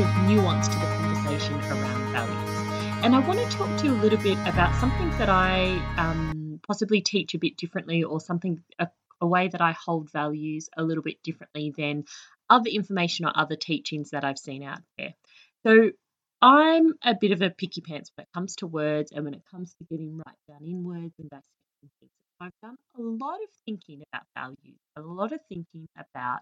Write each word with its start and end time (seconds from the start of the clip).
Of 0.00 0.28
nuance 0.28 0.68
to 0.68 0.74
the 0.74 0.86
conversation 0.86 1.54
around 1.54 2.12
values. 2.12 3.04
And 3.04 3.14
I 3.14 3.20
want 3.20 3.38
to 3.40 3.56
talk 3.56 3.78
to 3.78 3.86
you 3.86 3.92
a 3.92 4.00
little 4.00 4.18
bit 4.18 4.38
about 4.46 4.74
something 4.80 5.10
that 5.18 5.28
I 5.28 5.80
um, 5.96 6.60
possibly 6.66 7.00
teach 7.00 7.34
a 7.34 7.38
bit 7.38 7.56
differently 7.56 8.02
or 8.02 8.20
something, 8.20 8.62
a 8.78 8.88
a 9.20 9.26
way 9.26 9.48
that 9.48 9.60
I 9.60 9.72
hold 9.72 10.10
values 10.10 10.68
a 10.76 10.82
little 10.82 11.02
bit 11.02 11.22
differently 11.22 11.72
than 11.76 12.04
other 12.48 12.70
information 12.70 13.26
or 13.26 13.32
other 13.34 13.56
teachings 13.56 14.10
that 14.10 14.24
I've 14.24 14.38
seen 14.38 14.62
out 14.62 14.80
there. 14.98 15.14
So 15.64 15.90
I'm 16.40 16.94
a 17.04 17.14
bit 17.20 17.32
of 17.32 17.42
a 17.42 17.50
picky 17.50 17.82
pants 17.82 18.10
when 18.16 18.24
it 18.24 18.32
comes 18.32 18.56
to 18.56 18.66
words 18.66 19.12
and 19.12 19.24
when 19.24 19.34
it 19.34 19.42
comes 19.50 19.74
to 19.74 19.84
getting 19.84 20.16
right 20.16 20.36
down 20.48 20.64
in 20.64 20.84
words 20.84 21.14
and 21.18 21.30
things. 21.30 22.10
I've 22.40 22.52
done 22.62 22.76
a 22.98 23.02
lot 23.02 23.34
of 23.34 23.50
thinking 23.66 24.02
about 24.10 24.22
values, 24.34 24.78
a 24.96 25.02
lot 25.02 25.32
of 25.32 25.40
thinking 25.50 25.86
about 25.94 26.40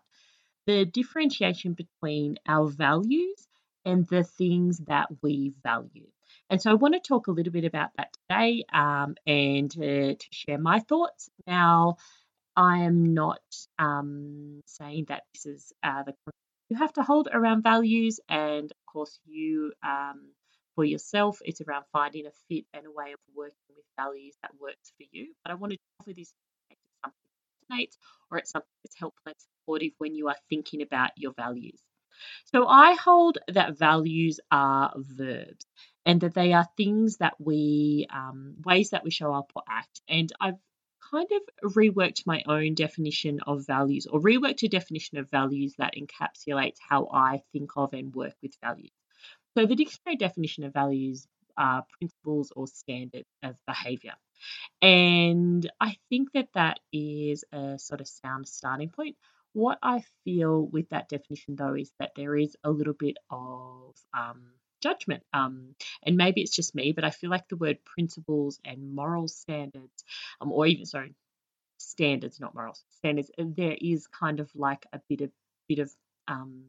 the 0.64 0.84
differentiation 0.84 1.72
between 1.72 2.36
our 2.46 2.68
values 2.68 3.47
and 3.84 4.06
the 4.08 4.24
things 4.24 4.78
that 4.86 5.08
we 5.22 5.52
value. 5.62 6.06
And 6.50 6.60
so 6.60 6.70
I 6.70 6.74
want 6.74 6.94
to 6.94 7.00
talk 7.00 7.26
a 7.26 7.32
little 7.32 7.52
bit 7.52 7.64
about 7.64 7.90
that 7.96 8.14
today 8.28 8.64
um, 8.72 9.16
and 9.26 9.70
to, 9.72 10.14
to 10.14 10.26
share 10.30 10.58
my 10.58 10.80
thoughts. 10.80 11.28
Now, 11.46 11.96
I 12.56 12.78
am 12.78 13.14
not 13.14 13.40
um, 13.78 14.62
saying 14.66 15.06
that 15.08 15.22
this 15.34 15.46
is 15.46 15.72
uh, 15.82 16.02
the 16.04 16.14
you 16.68 16.76
have 16.76 16.92
to 16.94 17.02
hold 17.02 17.28
around 17.32 17.62
values, 17.62 18.20
and 18.28 18.70
of 18.70 18.92
course, 18.92 19.18
you 19.24 19.72
um, 19.82 20.32
for 20.74 20.84
yourself, 20.84 21.38
it's 21.44 21.60
around 21.60 21.84
finding 21.92 22.26
a 22.26 22.30
fit 22.48 22.64
and 22.74 22.84
a 22.86 22.90
way 22.90 23.12
of 23.12 23.18
working 23.34 23.74
with 23.74 23.84
values 23.96 24.34
that 24.42 24.50
works 24.60 24.92
for 24.98 25.06
you. 25.10 25.32
But 25.44 25.52
I 25.52 25.54
wanted 25.54 25.76
to 25.76 25.82
offer 26.00 26.12
this 26.14 26.32
something 27.02 27.16
that 27.70 27.76
resonates 27.76 27.96
or 28.30 28.38
it's 28.38 28.50
something 28.50 28.68
that's 28.84 28.98
helpful 28.98 29.22
and 29.26 29.34
supportive 29.38 29.92
when 29.98 30.14
you 30.14 30.28
are 30.28 30.36
thinking 30.50 30.82
about 30.82 31.10
your 31.16 31.32
values. 31.32 31.80
So 32.46 32.66
I 32.66 32.94
hold 32.94 33.38
that 33.48 33.78
values 33.78 34.40
are 34.50 34.92
verbs 34.96 35.66
and 36.06 36.20
that 36.22 36.34
they 36.34 36.52
are 36.52 36.66
things 36.76 37.18
that 37.18 37.34
we, 37.38 38.06
um, 38.10 38.56
ways 38.64 38.90
that 38.90 39.04
we 39.04 39.10
show 39.10 39.32
up 39.34 39.52
or 39.54 39.62
act. 39.68 40.00
And 40.08 40.32
I've 40.40 40.58
kind 41.10 41.28
of 41.32 41.72
reworked 41.72 42.26
my 42.26 42.42
own 42.46 42.74
definition 42.74 43.40
of 43.46 43.66
values 43.66 44.06
or 44.06 44.20
reworked 44.20 44.62
a 44.62 44.68
definition 44.68 45.18
of 45.18 45.30
values 45.30 45.74
that 45.78 45.94
encapsulates 45.94 46.76
how 46.86 47.08
I 47.12 47.42
think 47.52 47.70
of 47.76 47.92
and 47.92 48.14
work 48.14 48.34
with 48.42 48.56
values. 48.62 48.92
So, 49.56 49.66
the 49.66 49.76
dictionary 49.76 50.16
definition 50.16 50.64
of 50.64 50.72
values 50.72 51.26
are 51.56 51.84
principles 51.98 52.52
or 52.54 52.66
standards 52.66 53.28
of 53.42 53.56
behavior. 53.66 54.14
And 54.80 55.68
I 55.80 55.96
think 56.08 56.32
that 56.32 56.48
that 56.54 56.78
is 56.92 57.44
a 57.52 57.78
sort 57.78 58.00
of 58.00 58.08
sound 58.08 58.46
starting 58.46 58.90
point. 58.90 59.16
What 59.58 59.78
I 59.82 60.04
feel 60.22 60.68
with 60.68 60.88
that 60.90 61.08
definition, 61.08 61.56
though, 61.56 61.74
is 61.74 61.90
that 61.98 62.12
there 62.14 62.36
is 62.36 62.56
a 62.62 62.70
little 62.70 62.92
bit 62.92 63.16
of 63.28 63.96
um, 64.16 64.52
judgment. 64.80 65.24
Um, 65.32 65.74
and 66.04 66.16
maybe 66.16 66.42
it's 66.42 66.54
just 66.54 66.76
me, 66.76 66.92
but 66.92 67.02
I 67.02 67.10
feel 67.10 67.28
like 67.28 67.48
the 67.48 67.56
word 67.56 67.78
principles 67.84 68.60
and 68.64 68.94
moral 68.94 69.26
standards, 69.26 70.04
um, 70.40 70.52
or 70.52 70.64
even 70.66 70.86
sorry, 70.86 71.16
standards, 71.78 72.38
not 72.38 72.54
morals, 72.54 72.84
standards. 72.98 73.32
Uh, 73.36 73.46
there 73.56 73.76
is 73.80 74.06
kind 74.06 74.38
of 74.38 74.48
like 74.54 74.86
a 74.92 75.00
bit 75.08 75.22
of 75.22 75.32
bit 75.68 75.80
of 75.80 75.90
um, 76.28 76.66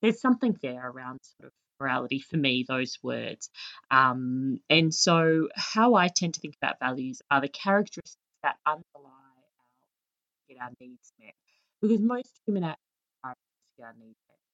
there's 0.00 0.22
something 0.22 0.56
there 0.62 0.90
around 0.90 1.18
sort 1.36 1.48
of 1.48 1.52
morality 1.78 2.20
for 2.20 2.38
me. 2.38 2.64
Those 2.66 2.96
words, 3.02 3.50
um, 3.90 4.60
and 4.70 4.94
so 4.94 5.48
how 5.54 5.94
I 5.94 6.08
tend 6.08 6.34
to 6.34 6.40
think 6.40 6.54
about 6.62 6.80
values 6.80 7.20
are 7.30 7.42
the 7.42 7.48
characteristics 7.48 8.16
that 8.42 8.56
underlie 8.66 8.80
our 9.04 10.48
get 10.48 10.58
our 10.62 10.70
needs 10.80 11.12
met, 11.20 11.34
because 11.80 12.00
most 12.00 12.40
human 12.46 12.64
actions 12.64 12.78
are 13.24 13.34
our 13.82 13.94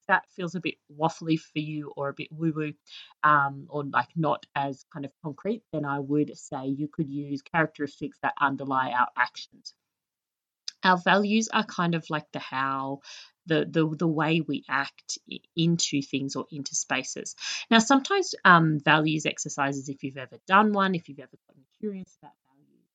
that 0.07 0.25
feels 0.35 0.55
a 0.55 0.61
bit 0.61 0.75
waffly 0.97 1.39
for 1.39 1.59
you 1.59 1.91
or 1.95 2.09
a 2.09 2.13
bit 2.13 2.29
woo 2.31 2.53
woo 2.55 2.73
um, 3.23 3.67
or 3.69 3.83
like 3.83 4.09
not 4.15 4.45
as 4.55 4.85
kind 4.93 5.05
of 5.05 5.11
concrete, 5.23 5.63
then 5.71 5.85
I 5.85 5.99
would 5.99 6.37
say 6.37 6.67
you 6.67 6.87
could 6.87 7.09
use 7.09 7.41
characteristics 7.41 8.17
that 8.23 8.33
underlie 8.39 8.91
our 8.91 9.07
actions. 9.17 9.73
Our 10.83 10.97
values 10.97 11.49
are 11.51 11.65
kind 11.65 11.95
of 11.95 12.09
like 12.09 12.31
the 12.31 12.39
how, 12.39 12.99
the 13.47 13.67
the, 13.69 13.95
the 13.97 14.07
way 14.07 14.41
we 14.41 14.63
act 14.69 15.17
into 15.55 16.01
things 16.01 16.35
or 16.35 16.45
into 16.51 16.75
spaces. 16.75 17.35
Now, 17.69 17.79
sometimes 17.79 18.35
um, 18.45 18.79
values 18.79 19.25
exercises, 19.25 19.89
if 19.89 20.03
you've 20.03 20.17
ever 20.17 20.37
done 20.47 20.73
one, 20.73 20.95
if 20.95 21.09
you've 21.09 21.19
ever 21.19 21.37
gotten 21.47 21.63
curious 21.79 22.17
about 22.21 22.33
values, 22.47 22.85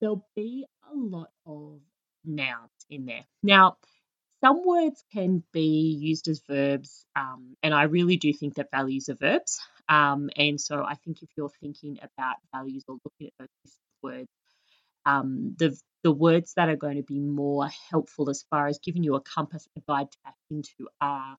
there'll 0.00 0.26
be 0.34 0.66
a 0.92 0.94
lot 0.94 1.30
of 1.46 1.80
nouns 2.24 2.70
in 2.90 3.06
there. 3.06 3.24
Now, 3.42 3.76
some 4.42 4.64
words 4.64 5.02
can 5.12 5.42
be 5.52 5.96
used 5.98 6.28
as 6.28 6.42
verbs, 6.48 7.04
um, 7.16 7.56
and 7.62 7.74
I 7.74 7.84
really 7.84 8.16
do 8.16 8.32
think 8.32 8.54
that 8.54 8.70
values 8.70 9.08
are 9.08 9.14
verbs. 9.14 9.58
Um, 9.88 10.30
and 10.36 10.60
so 10.60 10.84
I 10.84 10.94
think 10.94 11.22
if 11.22 11.30
you're 11.36 11.50
thinking 11.60 11.98
about 12.02 12.36
values 12.54 12.84
or 12.86 12.98
looking 13.04 13.32
at 13.40 13.48
those 13.64 13.74
words, 14.02 14.28
um, 15.06 15.56
the 15.58 15.76
the 16.04 16.12
words 16.12 16.52
that 16.54 16.68
are 16.68 16.76
going 16.76 16.96
to 16.96 17.02
be 17.02 17.18
more 17.18 17.68
helpful 17.90 18.30
as 18.30 18.44
far 18.50 18.68
as 18.68 18.78
giving 18.78 19.02
you 19.02 19.16
a 19.16 19.20
compass, 19.20 19.66
a 19.76 19.80
guide 19.88 20.10
to 20.12 20.18
act 20.26 20.38
into 20.50 20.88
are, 21.00 21.36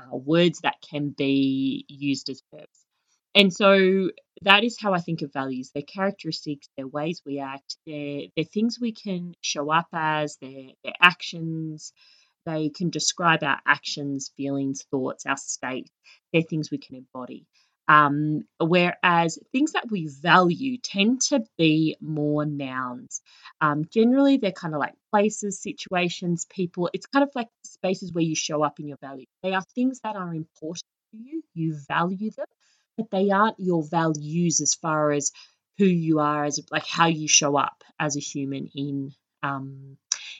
are 0.00 0.16
words 0.16 0.60
that 0.60 0.76
can 0.82 1.10
be 1.10 1.84
used 1.88 2.28
as 2.28 2.42
verbs. 2.52 2.86
And 3.34 3.52
so 3.52 4.10
that 4.42 4.64
is 4.64 4.78
how 4.80 4.92
I 4.92 4.98
think 4.98 5.22
of 5.22 5.32
values. 5.32 5.70
They're 5.72 5.82
characteristics, 5.82 6.68
they're 6.76 6.86
ways 6.86 7.22
we 7.24 7.38
act, 7.38 7.76
they're, 7.86 8.22
they're 8.34 8.44
things 8.44 8.78
we 8.80 8.92
can 8.92 9.34
show 9.40 9.70
up 9.70 9.86
as, 9.92 10.36
they're, 10.40 10.70
they're 10.82 10.92
actions, 11.00 11.92
they 12.46 12.70
can 12.70 12.90
describe 12.90 13.42
our 13.42 13.60
actions, 13.66 14.32
feelings, 14.36 14.84
thoughts, 14.90 15.26
our 15.26 15.36
state. 15.36 15.90
They're 16.32 16.42
things 16.42 16.70
we 16.70 16.78
can 16.78 16.96
embody. 16.96 17.46
Um, 17.86 18.44
whereas 18.60 19.38
things 19.52 19.72
that 19.72 19.90
we 19.90 20.08
value 20.22 20.78
tend 20.78 21.22
to 21.22 21.44
be 21.58 21.96
more 22.00 22.46
nouns. 22.46 23.20
Um, 23.60 23.84
generally, 23.92 24.36
they're 24.36 24.52
kind 24.52 24.74
of 24.74 24.80
like 24.80 24.94
places, 25.10 25.60
situations, 25.60 26.46
people. 26.48 26.88
It's 26.92 27.06
kind 27.06 27.24
of 27.24 27.30
like 27.34 27.48
spaces 27.64 28.12
where 28.12 28.24
you 28.24 28.36
show 28.36 28.62
up 28.62 28.78
in 28.78 28.86
your 28.86 28.98
value. 28.98 29.26
They 29.42 29.54
are 29.54 29.64
things 29.74 30.00
that 30.04 30.14
are 30.16 30.32
important 30.32 30.84
to 31.12 31.18
you, 31.18 31.42
you 31.54 31.76
value 31.88 32.30
them, 32.30 32.46
but 33.00 33.10
they 33.10 33.30
aren't 33.30 33.58
your 33.58 33.82
values 33.82 34.60
as 34.60 34.74
far 34.74 35.12
as 35.12 35.32
who 35.78 35.86
you 35.86 36.18
are, 36.20 36.44
as 36.44 36.60
like 36.70 36.86
how 36.86 37.06
you 37.06 37.28
show 37.28 37.56
up 37.56 37.82
as 37.98 38.16
a 38.16 38.20
human 38.20 38.70
in 38.74 39.12
um, 39.42 39.96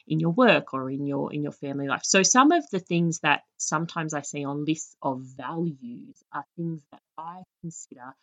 in 0.07 0.21
your 0.21 0.31
work 0.33 0.75
or 0.75 0.91
in 0.91 1.07
your 1.07 1.33
in 1.33 1.43
your 1.43 1.53
family 1.53 1.89
life. 1.89 2.03
So 2.05 2.23
some 2.23 2.53
of 2.53 2.69
the 2.71 2.81
things 2.81 3.21
that 3.21 3.43
sometimes 3.57 4.15
I 4.15 4.23
see 4.23 4.45
on 4.45 4.65
lists 4.65 4.97
of 5.03 5.23
values 5.23 6.23
are 6.33 6.45
things 6.57 6.83
that 6.93 7.01
I 7.17 7.43
consider 7.63 8.15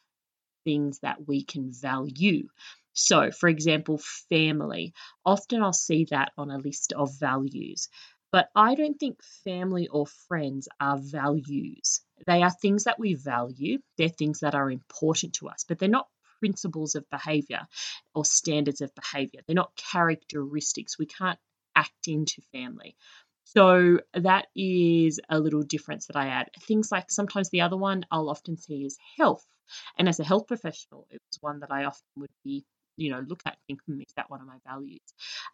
things 0.64 1.00
that 1.00 1.28
we 1.28 1.44
can 1.44 1.72
value. 1.72 2.48
So, 2.94 3.32
for 3.32 3.48
example, 3.48 4.00
family. 4.30 4.94
Often 5.26 5.64
I'll 5.64 5.74
see 5.74 6.06
that 6.12 6.32
on 6.38 6.52
a 6.52 6.58
list 6.58 6.94
of 6.94 7.18
values. 7.20 7.90
But 8.32 8.50
I 8.56 8.76
don't 8.76 9.00
think 9.00 9.24
family 9.46 9.88
or 9.88 10.06
friends 10.28 10.68
are 10.82 10.98
values. 10.98 12.02
They 12.26 12.44
are 12.44 12.52
things 12.52 12.86
that 12.86 13.00
we 13.00 13.14
value, 13.14 13.80
they're 13.98 14.10
things 14.10 14.40
that 14.40 14.56
are 14.56 14.72
important 14.72 15.34
to 15.34 15.50
us, 15.50 15.66
but 15.68 15.80
they're 15.80 15.90
not 15.90 16.08
principles 16.40 16.96
of 16.96 17.10
behavior 17.10 17.68
or 18.14 18.26
standards 18.26 18.82
of 18.82 18.94
behavior. 18.96 19.42
They're 19.46 19.56
not 19.56 19.76
characteristics. 19.76 20.98
We 20.98 21.06
can't 21.06 21.40
act 21.76 22.08
into 22.08 22.42
family. 22.52 22.96
So 23.46 24.00
that 24.14 24.48
is 24.56 25.20
a 25.30 25.40
little 25.40 25.64
difference 25.64 26.08
that 26.08 26.18
I 26.18 26.28
add. 26.28 26.50
Things 26.62 26.92
like 26.92 27.10
sometimes 27.10 27.50
the 27.50 27.62
other 27.62 27.78
one 27.78 28.06
I'll 28.12 28.30
often 28.30 28.58
see 28.58 28.86
is 28.86 28.98
health. 29.18 29.46
And 29.98 30.10
as 30.10 30.20
a 30.20 30.24
health 30.26 30.48
professional, 30.48 31.08
it 31.10 31.22
was 31.30 31.38
one 31.42 31.62
that 31.62 31.72
I 31.72 31.86
often 31.86 32.06
would 32.18 32.32
be, 32.44 32.66
you 32.98 33.12
know, 33.12 33.24
look 33.26 33.42
at 33.46 33.54
and 33.54 33.60
think, 33.68 33.82
hmm, 33.86 34.02
is 34.02 34.14
that 34.16 34.30
one 34.30 34.42
of 34.42 34.48
my 34.48 34.58
values? 34.66 35.02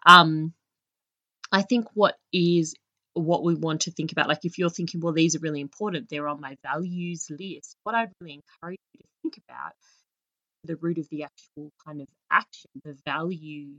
Um, 0.05 0.53
I 1.51 1.61
think 1.61 1.87
what 1.93 2.15
is 2.31 2.75
what 3.13 3.43
we 3.43 3.55
want 3.55 3.81
to 3.81 3.91
think 3.91 4.11
about, 4.11 4.27
like 4.27 4.43
if 4.45 4.57
you're 4.57 4.69
thinking, 4.69 4.99
well, 5.01 5.13
these 5.13 5.35
are 5.35 5.39
really 5.39 5.61
important, 5.61 6.09
they're 6.09 6.27
on 6.27 6.41
my 6.41 6.57
values 6.63 7.27
list. 7.29 7.75
What 7.83 7.95
I'd 7.95 8.11
really 8.19 8.41
encourage 8.41 8.79
you 8.93 8.99
to 9.01 9.07
think 9.21 9.43
about 9.47 9.73
the 10.63 10.75
root 10.77 10.97
of 10.97 11.07
the 11.09 11.23
actual 11.23 11.71
kind 11.85 12.01
of 12.01 12.07
action, 12.31 12.69
the 12.83 12.97
value 13.05 13.73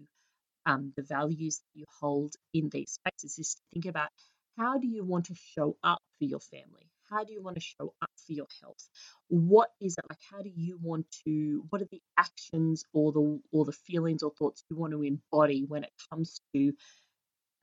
um, 0.66 0.92
the 0.96 1.02
values 1.02 1.58
that 1.58 1.78
you 1.78 1.84
hold 2.00 2.34
in 2.52 2.68
these 2.70 2.92
spaces 2.92 3.38
is 3.38 3.54
to 3.54 3.60
think 3.72 3.86
about 3.86 4.08
how 4.56 4.78
do 4.78 4.86
you 4.86 5.04
want 5.04 5.26
to 5.26 5.34
show 5.34 5.76
up 5.82 6.00
for 6.18 6.24
your 6.24 6.40
family? 6.40 6.88
How 7.10 7.24
do 7.24 7.32
you 7.32 7.42
want 7.42 7.56
to 7.56 7.60
show 7.60 7.92
up 8.00 8.10
for 8.26 8.32
your 8.32 8.46
health? 8.62 8.88
What 9.28 9.70
is 9.80 9.96
it 9.98 10.04
like? 10.08 10.18
How 10.30 10.42
do 10.42 10.50
you 10.54 10.78
want 10.80 11.06
to? 11.26 11.64
What 11.68 11.82
are 11.82 11.88
the 11.90 12.00
actions 12.16 12.84
or 12.92 13.12
the 13.12 13.40
or 13.52 13.64
the 13.64 13.72
feelings 13.72 14.22
or 14.22 14.32
thoughts 14.38 14.64
you 14.70 14.76
want 14.76 14.92
to 14.92 15.02
embody 15.02 15.64
when 15.66 15.84
it 15.84 15.92
comes 16.10 16.40
to 16.54 16.72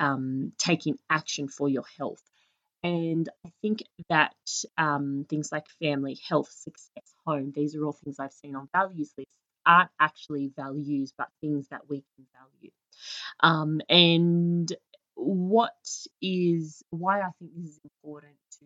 um, 0.01 0.51
taking 0.57 0.97
action 1.09 1.47
for 1.47 1.69
your 1.69 1.85
health? 1.97 2.21
And 2.83 3.29
I 3.45 3.51
think 3.61 3.83
that 4.09 4.33
um, 4.77 5.25
things 5.29 5.51
like 5.51 5.65
family, 5.81 6.19
health, 6.27 6.51
success, 6.51 7.13
home, 7.25 7.53
these 7.55 7.75
are 7.75 7.85
all 7.85 7.93
things 7.93 8.17
I've 8.19 8.33
seen 8.33 8.55
on 8.55 8.67
values 8.73 9.13
lists, 9.17 9.37
aren't 9.65 9.91
actually 9.99 10.51
values, 10.55 11.13
but 11.15 11.27
things 11.41 11.67
that 11.69 11.81
we 11.87 12.03
can 12.15 12.25
value. 12.33 12.71
Um, 13.41 13.81
and 13.87 14.71
what 15.15 15.73
is 16.21 16.81
why 16.89 17.21
I 17.21 17.29
think 17.39 17.51
this 17.55 17.71
is 17.71 17.79
important 17.83 18.35
to 18.59 18.65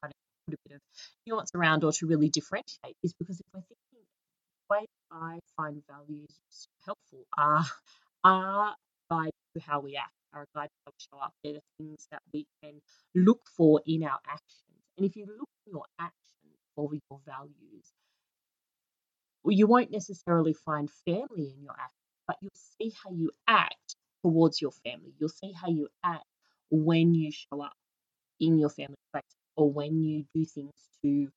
kind 0.00 0.12
of 0.12 0.46
put 0.46 0.54
a 0.54 0.68
bit 0.68 0.74
of 0.76 0.80
nuance 1.26 1.50
around 1.54 1.84
or 1.84 1.92
to 1.92 2.06
really 2.06 2.28
differentiate 2.28 2.96
is 3.02 3.14
because 3.18 3.40
if 3.40 3.46
we're 3.54 3.60
thinking 3.60 4.06
the 4.68 4.74
way 4.74 4.86
I 5.10 5.38
find 5.56 5.82
values 5.88 6.28
helpful 6.84 7.26
are 7.36 7.64
are 8.24 8.74
to 9.10 9.60
how 9.60 9.80
we 9.80 9.96
act, 9.96 10.12
are 10.34 10.42
a 10.42 10.58
guide 10.58 10.68
to 10.86 10.92
show 10.98 11.18
up. 11.18 11.32
They're 11.42 11.54
the 11.54 11.62
things 11.78 12.06
that 12.10 12.22
we 12.32 12.46
can 12.62 12.80
look 13.14 13.40
for 13.56 13.80
in 13.86 14.02
our 14.02 14.18
actions. 14.26 14.82
And 14.96 15.06
if 15.06 15.16
you 15.16 15.26
look 15.26 15.48
for 15.64 15.70
your 15.70 15.84
actions 15.98 16.14
for 16.74 16.90
your 16.92 17.20
values, 17.26 17.92
well, 19.42 19.52
you 19.52 19.66
won't 19.66 19.90
necessarily 19.90 20.54
find 20.54 20.90
family 21.04 21.54
in 21.56 21.62
your 21.62 21.72
actions, 21.72 22.22
but 22.26 22.36
you'll 22.40 22.50
see 22.80 22.92
how 23.02 23.10
you 23.12 23.30
act 23.46 23.96
towards 24.22 24.60
your 24.60 24.72
family. 24.84 25.12
You'll 25.18 25.28
see 25.28 25.52
how 25.52 25.68
you 25.68 25.88
act 26.04 26.24
when 26.70 27.14
you 27.14 27.30
show 27.30 27.62
up 27.62 27.74
in 28.40 28.58
your 28.58 28.70
family 28.70 28.96
space 29.14 29.36
or 29.56 29.70
when 29.70 30.02
you 30.02 30.24
do 30.34 30.44
things 30.44 30.72
to, 31.02 31.28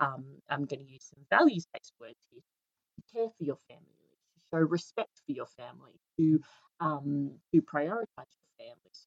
um, 0.00 0.24
I'm 0.48 0.64
going 0.64 0.80
to 0.80 0.90
use 0.90 1.10
some 1.14 1.24
values 1.28 1.66
based 1.72 1.92
words 2.00 2.18
here, 2.30 2.40
to 2.40 3.18
care 3.18 3.28
for 3.36 3.44
your 3.44 3.58
family, 3.68 3.82
to 3.82 4.40
show 4.50 4.58
respect 4.58 5.10
for 5.26 5.32
your 5.32 5.46
family, 5.46 5.92
to 6.18 6.40
um, 6.80 7.32
to 7.54 7.62
prioritize 7.62 8.36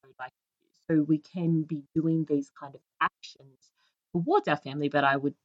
So 0.01 0.09
like 0.19 0.31
so 0.89 1.03
we 1.03 1.19
can 1.19 1.63
be 1.63 1.83
doing 1.93 2.25
these 2.27 2.49
kind 2.59 2.73
of 2.75 2.81
actions 3.01 3.71
towards 4.13 4.47
our 4.47 4.57
family, 4.57 4.89
but 4.89 5.03
I 5.03 5.15
would 5.15 5.35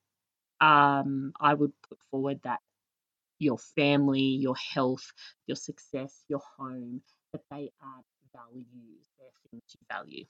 um, 0.60 1.32
I 1.40 1.54
would 1.54 1.72
put 1.88 1.98
forward 2.10 2.40
that 2.44 2.60
your 3.38 3.58
family, 3.58 4.20
your 4.22 4.56
health, 4.56 5.12
your 5.46 5.56
success, 5.56 6.24
your 6.28 6.40
home, 6.56 7.02
that 7.32 7.42
they 7.50 7.70
are 7.82 8.02
values, 8.32 9.06
they're 9.18 9.28
things 9.50 9.62
you 9.68 9.80
value. 9.90 10.24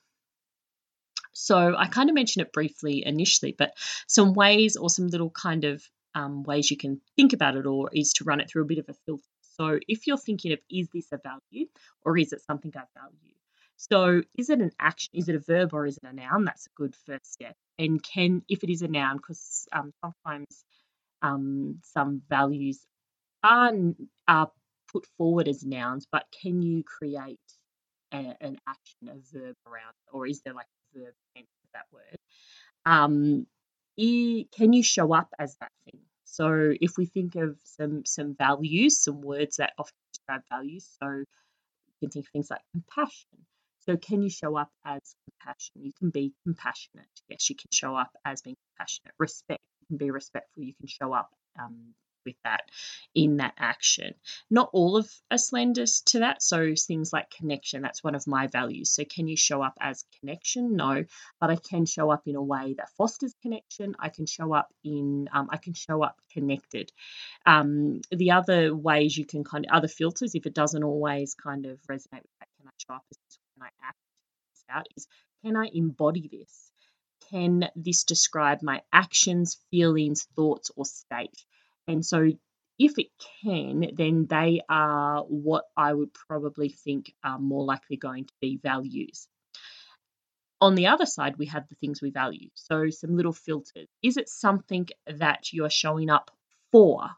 So 1.32 1.74
I 1.76 1.86
kind 1.86 2.08
of 2.08 2.14
mentioned 2.14 2.46
it 2.46 2.52
briefly 2.52 3.04
initially, 3.04 3.54
but 3.56 3.74
some 4.06 4.34
ways 4.34 4.76
or 4.76 4.88
some 4.88 5.08
little 5.08 5.30
kind 5.30 5.64
of 5.64 5.84
um, 6.14 6.44
ways 6.44 6.70
you 6.70 6.76
can 6.76 7.00
think 7.16 7.32
about 7.32 7.56
it 7.56 7.66
or 7.66 7.90
is 7.92 8.12
to 8.14 8.24
run 8.24 8.40
it 8.40 8.48
through 8.48 8.62
a 8.62 8.66
bit 8.66 8.78
of 8.78 8.88
a 8.88 8.94
filter. 9.06 9.22
So 9.58 9.78
if 9.88 10.06
you're 10.06 10.18
thinking 10.18 10.52
of 10.52 10.60
is 10.70 10.88
this 10.92 11.08
a 11.12 11.18
value 11.18 11.66
or 12.02 12.16
is 12.18 12.32
it 12.32 12.40
something 12.42 12.72
I 12.76 12.84
value? 12.98 13.34
So 13.76 14.22
is 14.38 14.50
it 14.50 14.60
an 14.60 14.70
action? 14.78 15.10
Is 15.14 15.28
it 15.28 15.34
a 15.34 15.40
verb 15.40 15.74
or 15.74 15.86
is 15.86 15.98
it 15.98 16.04
a 16.04 16.12
noun? 16.12 16.44
That's 16.44 16.66
a 16.66 16.70
good 16.76 16.94
first 17.06 17.32
step. 17.32 17.56
And 17.78 18.02
can, 18.02 18.42
if 18.48 18.62
it 18.62 18.70
is 18.70 18.82
a 18.82 18.88
noun, 18.88 19.16
because 19.16 19.66
um, 19.72 19.92
sometimes 20.02 20.64
um, 21.22 21.80
some 21.82 22.22
values 22.28 22.80
are, 23.42 23.72
are 24.28 24.50
put 24.92 25.06
forward 25.18 25.48
as 25.48 25.64
nouns, 25.64 26.06
but 26.10 26.24
can 26.42 26.62
you 26.62 26.82
create 26.84 27.40
a, 28.12 28.36
an 28.40 28.58
action, 28.66 29.08
a 29.08 29.16
verb 29.32 29.56
around 29.66 29.94
or 30.12 30.26
is 30.26 30.40
there 30.42 30.54
like 30.54 30.66
a 30.94 30.98
verb 30.98 31.14
tense 31.34 31.48
that 31.72 31.86
word? 31.92 32.16
Um, 32.86 33.46
can 33.96 34.72
you 34.72 34.82
show 34.82 35.12
up 35.12 35.28
as 35.38 35.56
that 35.60 35.72
thing? 35.84 36.00
So 36.24 36.72
if 36.80 36.96
we 36.96 37.06
think 37.06 37.36
of 37.36 37.56
some 37.64 38.04
some 38.04 38.34
values, 38.34 39.00
some 39.02 39.20
words 39.20 39.56
that 39.56 39.72
often 39.78 39.94
describe 40.12 40.42
values, 40.50 40.88
so 41.00 41.08
you 41.08 41.26
can 42.00 42.10
think 42.10 42.26
of 42.26 42.32
things 42.32 42.50
like 42.50 42.62
compassion. 42.72 43.46
So 43.86 43.96
can 43.96 44.22
you 44.22 44.30
show 44.30 44.56
up 44.56 44.70
as 44.84 45.00
compassion? 45.28 45.82
You 45.82 45.92
can 45.98 46.10
be 46.10 46.32
compassionate. 46.44 47.06
Yes, 47.28 47.50
you 47.50 47.56
can 47.56 47.68
show 47.72 47.94
up 47.96 48.10
as 48.24 48.42
being 48.42 48.56
compassionate. 48.70 49.14
Respect. 49.18 49.62
You 49.80 49.86
can 49.88 49.96
be 49.98 50.10
respectful. 50.10 50.62
You 50.62 50.74
can 50.74 50.88
show 50.88 51.12
up 51.12 51.30
um, 51.60 51.94
with 52.24 52.36
that 52.44 52.62
in 53.14 53.36
that 53.36 53.54
action. 53.58 54.14
Not 54.50 54.70
all 54.72 54.96
of 54.96 55.10
us 55.30 55.52
lend 55.52 55.78
us 55.78 56.00
to 56.06 56.20
that. 56.20 56.42
So 56.42 56.72
things 56.74 57.12
like 57.12 57.30
connection, 57.30 57.82
that's 57.82 58.02
one 58.02 58.14
of 58.14 58.26
my 58.26 58.46
values. 58.46 58.90
So 58.90 59.04
can 59.04 59.28
you 59.28 59.36
show 59.36 59.62
up 59.62 59.74
as 59.80 60.04
connection? 60.20 60.76
No, 60.76 61.04
but 61.40 61.50
I 61.50 61.56
can 61.56 61.84
show 61.86 62.10
up 62.10 62.22
in 62.26 62.36
a 62.36 62.42
way 62.42 62.74
that 62.78 62.88
fosters 62.96 63.34
connection. 63.42 63.94
I 63.98 64.08
can 64.08 64.26
show 64.26 64.54
up 64.54 64.68
in, 64.82 65.28
um, 65.32 65.48
I 65.50 65.58
can 65.58 65.74
show 65.74 66.02
up 66.02 66.16
connected. 66.32 66.90
Um, 67.46 68.00
the 68.10 68.30
other 68.30 68.74
ways 68.74 69.16
you 69.16 69.26
can 69.26 69.44
kind 69.44 69.66
of, 69.66 69.76
other 69.76 69.88
filters, 69.88 70.34
if 70.34 70.46
it 70.46 70.54
doesn't 70.54 70.82
always 70.82 71.34
kind 71.34 71.66
of 71.66 71.78
resonate 71.82 72.22
with 72.22 72.38
that, 72.40 72.48
can 72.58 72.68
I 72.68 72.70
show 72.78 72.94
up 72.94 73.04
as 73.10 73.18
this? 73.64 73.82
Can 73.82 73.86
I 73.86 73.88
act 73.88 73.98
this 74.52 74.64
out? 74.70 74.86
Is 74.96 75.06
can 75.44 75.56
I 75.56 75.70
embody 75.72 76.28
this? 76.30 76.70
Can 77.30 77.68
this 77.76 78.04
describe 78.04 78.62
my 78.62 78.82
actions, 78.92 79.58
feelings, 79.70 80.26
thoughts, 80.36 80.70
or 80.76 80.84
state? 80.84 81.44
And 81.86 82.04
so 82.04 82.30
if 82.78 82.98
it 82.98 83.08
can, 83.42 83.90
then 83.96 84.26
they 84.28 84.60
are 84.68 85.22
what 85.22 85.64
I 85.76 85.92
would 85.92 86.12
probably 86.12 86.70
think 86.70 87.12
are 87.22 87.38
more 87.38 87.64
likely 87.64 87.96
going 87.96 88.24
to 88.26 88.34
be 88.40 88.58
values. 88.62 89.28
On 90.60 90.74
the 90.74 90.86
other 90.86 91.06
side, 91.06 91.36
we 91.36 91.46
have 91.46 91.68
the 91.68 91.74
things 91.74 92.00
we 92.00 92.10
value. 92.10 92.48
So, 92.54 92.88
some 92.90 93.16
little 93.16 93.32
filters. 93.32 93.88
Is 94.02 94.16
it 94.16 94.28
something 94.28 94.88
that 95.06 95.52
you 95.52 95.64
are 95.64 95.70
showing 95.70 96.08
up 96.10 96.30
for? 96.72 97.10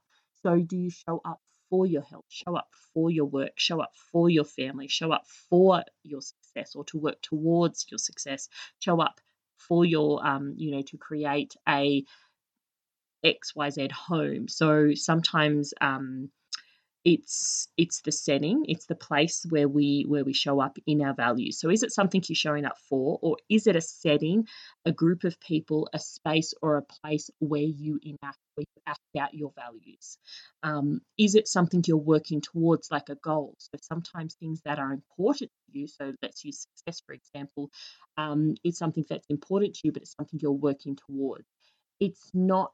So, 0.42 0.58
do 0.58 0.76
you 0.76 0.90
show 0.90 1.20
up 1.25 1.40
for 1.70 1.86
your 1.86 2.02
health, 2.02 2.24
show 2.28 2.56
up 2.56 2.68
for 2.92 3.10
your 3.10 3.26
work, 3.26 3.52
show 3.56 3.80
up 3.80 3.92
for 4.12 4.30
your 4.30 4.44
family, 4.44 4.88
show 4.88 5.12
up 5.12 5.26
for 5.50 5.82
your 6.02 6.20
success 6.20 6.74
or 6.74 6.84
to 6.84 6.98
work 6.98 7.20
towards 7.22 7.86
your 7.90 7.98
success, 7.98 8.48
show 8.78 9.00
up 9.00 9.20
for 9.56 9.84
your, 9.84 10.24
um, 10.26 10.54
you 10.56 10.70
know, 10.70 10.82
to 10.82 10.96
create 10.96 11.54
a 11.68 12.04
XYZ 13.24 13.90
home. 13.90 14.48
So 14.48 14.94
sometimes 14.94 15.74
um, 15.80 16.30
it's 17.06 17.68
it's 17.76 18.00
the 18.00 18.10
setting, 18.10 18.64
it's 18.68 18.86
the 18.86 18.96
place 18.96 19.46
where 19.48 19.68
we 19.68 20.04
where 20.08 20.24
we 20.24 20.32
show 20.32 20.60
up 20.60 20.76
in 20.88 21.00
our 21.02 21.14
values. 21.14 21.60
So 21.60 21.70
is 21.70 21.84
it 21.84 21.92
something 21.92 22.20
you're 22.26 22.34
showing 22.34 22.64
up 22.64 22.78
for, 22.88 23.20
or 23.22 23.36
is 23.48 23.68
it 23.68 23.76
a 23.76 23.80
setting, 23.80 24.48
a 24.84 24.90
group 24.90 25.22
of 25.22 25.38
people, 25.38 25.88
a 25.92 26.00
space, 26.00 26.52
or 26.62 26.78
a 26.78 26.82
place 26.82 27.30
where 27.38 27.62
you 27.62 28.00
enact 28.02 28.38
where 28.56 28.64
you 28.75 28.82
act 28.88 28.98
out 29.20 29.34
your 29.34 29.52
values? 29.54 30.18
Um, 30.64 31.00
is 31.16 31.36
it 31.36 31.46
something 31.46 31.84
you're 31.86 31.96
working 31.96 32.40
towards, 32.40 32.90
like 32.90 33.08
a 33.08 33.14
goal? 33.14 33.54
So 33.58 33.78
sometimes 33.80 34.34
things 34.34 34.60
that 34.64 34.80
are 34.80 34.92
important 34.92 35.52
to 35.52 35.78
you. 35.78 35.86
So 35.86 36.12
let's 36.22 36.44
use 36.44 36.66
success 36.75 37.02
for 37.06 37.12
example. 37.12 37.70
Um, 38.16 38.56
something 38.72 39.04
that's 39.08 39.26
important 39.30 39.75
to 39.75 39.82
you, 39.84 39.92
but 39.92 40.02
it's 40.02 40.16
something 40.16 40.40
you're 40.42 40.50
working 40.50 40.96
towards. 41.06 41.46
It's 42.00 42.30
not 42.34 42.72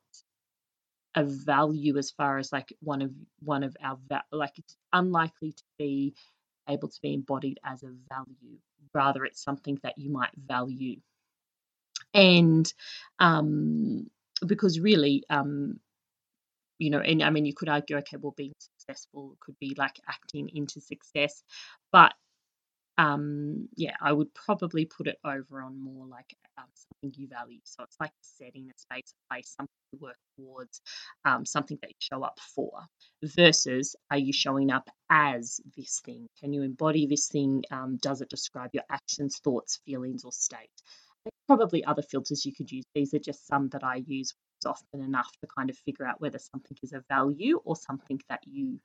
a 1.14 1.24
value 1.24 1.98
as 1.98 2.10
far 2.10 2.38
as 2.38 2.52
like 2.52 2.72
one 2.80 3.02
of 3.02 3.12
one 3.40 3.62
of 3.62 3.76
our 3.82 3.98
like 4.32 4.58
it's 4.58 4.76
unlikely 4.92 5.52
to 5.52 5.64
be 5.78 6.14
able 6.68 6.88
to 6.88 7.00
be 7.02 7.14
embodied 7.14 7.58
as 7.64 7.82
a 7.82 7.92
value. 8.08 8.58
Rather 8.94 9.24
it's 9.24 9.42
something 9.42 9.78
that 9.82 9.98
you 9.98 10.10
might 10.10 10.30
value. 10.36 10.96
And 12.14 12.72
um 13.18 14.10
because 14.46 14.80
really 14.80 15.24
um 15.30 15.78
you 16.78 16.90
know 16.90 16.98
and 17.00 17.22
i 17.22 17.30
mean 17.30 17.44
you 17.44 17.54
could 17.54 17.68
argue 17.68 17.96
okay 17.96 18.16
well 18.16 18.34
being 18.36 18.52
successful 18.58 19.36
could 19.40 19.56
be 19.60 19.74
like 19.78 20.00
acting 20.08 20.50
into 20.54 20.80
success 20.80 21.44
but 21.92 22.12
um, 22.98 23.68
yeah, 23.76 23.94
I 24.00 24.12
would 24.12 24.32
probably 24.34 24.84
put 24.84 25.06
it 25.06 25.18
over 25.24 25.62
on 25.62 25.82
more 25.82 26.06
like 26.06 26.36
um, 26.58 26.66
something 26.74 27.20
you 27.20 27.28
value. 27.28 27.60
So 27.64 27.82
it's 27.84 27.96
like 27.98 28.12
setting 28.20 28.68
a 28.70 28.78
space, 28.78 29.14
a 29.30 29.34
place, 29.34 29.54
something 29.56 29.72
you 29.92 29.98
work 30.00 30.16
towards, 30.36 30.80
um, 31.24 31.46
something 31.46 31.78
that 31.80 31.90
you 31.90 31.96
show 31.98 32.22
up 32.22 32.38
for, 32.54 32.72
versus 33.22 33.96
are 34.10 34.18
you 34.18 34.32
showing 34.32 34.70
up 34.70 34.88
as 35.10 35.60
this 35.76 36.00
thing? 36.04 36.28
Can 36.40 36.52
you 36.52 36.62
embody 36.62 37.06
this 37.06 37.28
thing? 37.28 37.64
Um, 37.70 37.98
does 38.00 38.20
it 38.20 38.28
describe 38.28 38.70
your 38.72 38.84
actions, 38.90 39.38
thoughts, 39.42 39.80
feelings, 39.86 40.24
or 40.24 40.32
state? 40.32 40.70
There's 41.24 41.32
probably 41.46 41.84
other 41.84 42.02
filters 42.02 42.44
you 42.44 42.52
could 42.54 42.70
use. 42.70 42.84
These 42.94 43.14
are 43.14 43.18
just 43.18 43.46
some 43.46 43.68
that 43.70 43.84
I 43.84 44.02
use 44.06 44.34
often 44.66 45.02
enough 45.02 45.30
to 45.40 45.48
kind 45.56 45.70
of 45.70 45.76
figure 45.78 46.06
out 46.06 46.20
whether 46.20 46.38
something 46.38 46.76
is 46.82 46.92
a 46.92 47.02
value 47.08 47.60
or 47.64 47.76
something 47.76 48.20
that 48.28 48.40
you 48.46 48.78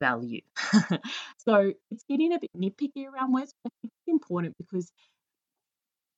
value. 0.00 0.40
so 1.38 1.72
it's 1.90 2.04
getting 2.08 2.32
a 2.32 2.38
bit 2.38 2.50
nitpicky 2.56 3.06
around 3.06 3.32
words, 3.32 3.54
but 3.62 3.72
I 3.72 3.76
think 3.82 3.92
it's 3.94 4.12
important 4.12 4.56
because 4.58 4.90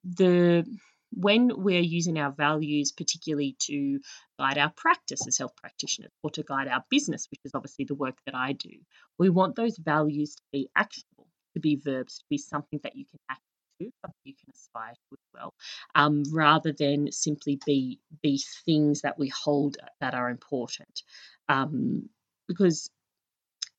the 0.05 0.65
when 1.13 1.51
we're 1.57 1.81
using 1.81 2.19
our 2.19 2.31
values, 2.31 2.93
particularly 2.93 3.57
to 3.59 4.01
guide 4.39 4.59
our 4.59 4.73
practice 4.77 5.27
as 5.27 5.39
health 5.39 5.55
practitioners 5.57 6.13
or 6.23 6.31
to 6.31 6.43
guide 6.43 6.69
our 6.69 6.85
business, 6.89 7.27
which 7.31 7.41
is 7.45 7.53
obviously 7.55 7.85
the 7.85 7.95
work 7.95 8.17
that 8.27 8.35
I 8.35 8.53
do, 8.53 8.71
we 9.19 9.29
want 9.29 9.57
those 9.57 9.77
values 9.77 10.37
to 10.37 10.43
be 10.53 10.69
actionable. 10.77 11.27
to 11.55 11.61
be 11.61 11.75
verbs, 11.75 12.19
to 12.19 12.25
be 12.31 12.39
something 12.39 12.79
that 12.85 12.95
you 12.95 13.05
can 13.05 13.19
act 13.29 13.43
to, 13.81 13.91
something 14.03 14.21
you 14.25 14.35
can 14.35 14.53
aspire 14.55 14.93
to 14.93 15.15
as 15.15 15.27
well, 15.35 15.53
um, 15.97 16.23
rather 16.33 16.73
than 16.73 17.11
simply 17.11 17.59
be 17.67 17.99
be 18.23 18.41
things 18.65 19.01
that 19.03 19.19
we 19.19 19.29
hold 19.29 19.79
that 20.01 20.15
are 20.15 20.31
important. 20.31 21.03
Um, 21.49 22.09
because 22.47 22.89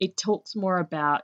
it 0.02 0.18
talks 0.18 0.56
more 0.56 0.80
about 0.80 1.24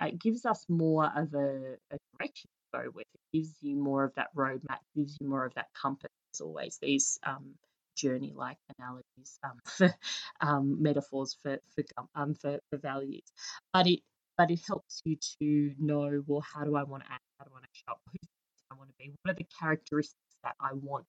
it 0.00 0.18
gives 0.18 0.44
us 0.44 0.64
more 0.68 1.04
of 1.14 1.34
a, 1.34 1.76
a 1.92 1.98
direction 2.18 2.50
to 2.72 2.80
go 2.80 2.90
with. 2.92 3.06
It 3.14 3.38
gives 3.38 3.54
you 3.60 3.76
more 3.76 4.02
of 4.02 4.14
that 4.16 4.34
roadmap, 4.34 4.78
gives 4.96 5.16
you 5.20 5.28
more 5.28 5.44
of 5.44 5.54
that 5.54 5.68
compass. 5.80 6.10
As 6.34 6.40
always, 6.40 6.78
these 6.82 7.20
um, 7.24 7.54
journey-like 7.96 8.56
analogies 8.76 9.38
um, 9.44 9.52
for 9.64 9.94
um, 10.40 10.82
metaphors 10.82 11.36
for 11.42 11.58
for, 11.76 11.84
um, 12.16 12.34
for 12.34 12.58
for 12.70 12.78
values, 12.78 13.22
but 13.72 13.86
it 13.86 14.00
but 14.36 14.50
it 14.50 14.60
helps 14.66 15.00
you 15.04 15.16
to 15.38 15.72
know 15.78 16.24
well 16.26 16.40
how 16.40 16.64
do 16.64 16.74
I 16.74 16.82
want 16.82 17.04
to 17.04 17.12
act, 17.12 17.22
how 17.38 17.44
do 17.44 17.50
I 17.52 17.54
want 17.54 17.64
to 17.64 17.70
show 17.72 17.92
up, 17.92 18.00
who 18.10 18.18
do 18.18 18.28
I 18.72 18.74
want 18.74 18.90
to 18.90 18.94
be, 18.98 19.12
what 19.22 19.30
are 19.32 19.34
the 19.36 19.46
characteristics 19.60 20.18
that 20.42 20.56
I 20.60 20.70
want 20.72 21.04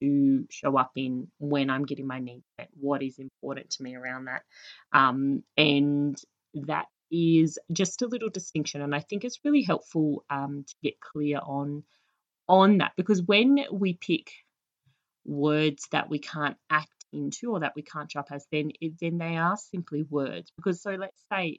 to 0.00 0.46
show 0.50 0.76
up 0.76 0.92
in 0.96 1.28
when 1.38 1.70
I'm 1.70 1.86
getting 1.86 2.06
my 2.06 2.18
needs 2.18 2.44
met, 2.58 2.68
what 2.78 3.02
is 3.02 3.18
important 3.18 3.70
to 3.70 3.82
me 3.82 3.96
around 3.96 4.26
that, 4.26 4.42
um, 4.92 5.42
and 5.56 6.20
that 6.54 6.86
is 7.10 7.58
just 7.72 8.02
a 8.02 8.06
little 8.06 8.30
distinction, 8.30 8.82
and 8.82 8.94
I 8.94 9.00
think 9.00 9.24
it's 9.24 9.44
really 9.44 9.62
helpful 9.62 10.24
um, 10.30 10.64
to 10.66 10.74
get 10.82 11.00
clear 11.00 11.38
on 11.42 11.84
on 12.48 12.78
that 12.78 12.92
because 12.96 13.22
when 13.22 13.60
we 13.72 13.94
pick 13.94 14.32
words 15.24 15.86
that 15.92 16.10
we 16.10 16.18
can't 16.18 16.56
act 16.68 16.88
into 17.12 17.52
or 17.52 17.60
that 17.60 17.74
we 17.76 17.82
can't 17.82 18.14
up 18.16 18.28
as, 18.30 18.46
then 18.50 18.70
then 19.00 19.18
they 19.18 19.36
are 19.36 19.56
simply 19.56 20.02
words. 20.02 20.52
Because 20.56 20.82
so 20.82 20.90
let's 20.92 21.22
say 21.32 21.58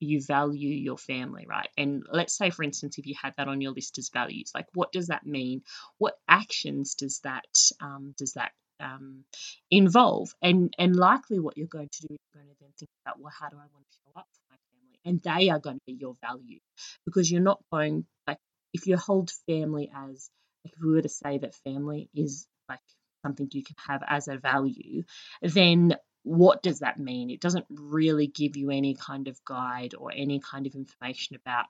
you 0.00 0.20
value 0.20 0.70
your 0.70 0.98
family, 0.98 1.46
right? 1.48 1.68
And 1.78 2.04
let's 2.10 2.36
say, 2.36 2.50
for 2.50 2.62
instance, 2.62 2.98
if 2.98 3.06
you 3.06 3.14
had 3.20 3.34
that 3.36 3.48
on 3.48 3.60
your 3.60 3.72
list 3.72 3.98
as 3.98 4.10
values, 4.10 4.52
like 4.54 4.66
what 4.74 4.92
does 4.92 5.08
that 5.08 5.26
mean? 5.26 5.62
What 5.98 6.14
actions 6.28 6.94
does 6.94 7.20
that 7.20 7.46
um, 7.80 8.14
does 8.18 8.34
that 8.34 8.52
um, 8.80 9.24
involve? 9.70 10.34
And 10.42 10.74
and 10.78 10.94
likely, 10.96 11.38
what 11.38 11.56
you're 11.56 11.66
going 11.66 11.88
to 11.90 12.06
do 12.06 12.14
is 12.14 12.18
you're 12.32 12.42
going 12.42 12.54
to 12.54 12.60
then 12.60 12.70
think 12.78 12.90
about, 13.04 13.20
well, 13.20 13.32
how 13.38 13.48
do 13.48 13.56
I 13.56 13.66
want 13.72 13.86
to 13.90 13.98
show 14.04 14.20
up 14.20 14.26
for 14.32 14.52
my 14.52 14.56
family? 14.72 14.98
And 15.04 15.22
they 15.22 15.50
are 15.50 15.60
going 15.60 15.76
to 15.76 15.82
be 15.86 15.98
your 16.00 16.14
value 16.20 16.60
because 17.04 17.30
you're 17.30 17.40
not 17.40 17.60
going 17.72 18.06
like 18.26 18.38
if 18.72 18.86
you 18.86 18.96
hold 18.96 19.30
family 19.46 19.90
as 19.94 20.30
like 20.64 20.72
if 20.74 20.80
we 20.82 20.92
were 20.92 21.02
to 21.02 21.08
say 21.08 21.38
that 21.38 21.54
family 21.64 22.08
is 22.14 22.46
like 22.68 22.80
something 23.24 23.48
you 23.52 23.62
can 23.62 23.76
have 23.86 24.02
as 24.06 24.28
a 24.28 24.36
value, 24.36 25.02
then 25.42 25.96
what 26.24 26.62
does 26.62 26.80
that 26.80 26.98
mean? 26.98 27.30
It 27.30 27.40
doesn't 27.40 27.66
really 27.68 28.26
give 28.26 28.56
you 28.56 28.70
any 28.70 28.94
kind 28.94 29.28
of 29.28 29.42
guide 29.44 29.94
or 29.96 30.10
any 30.14 30.40
kind 30.40 30.66
of 30.66 30.74
information 30.74 31.36
about 31.36 31.66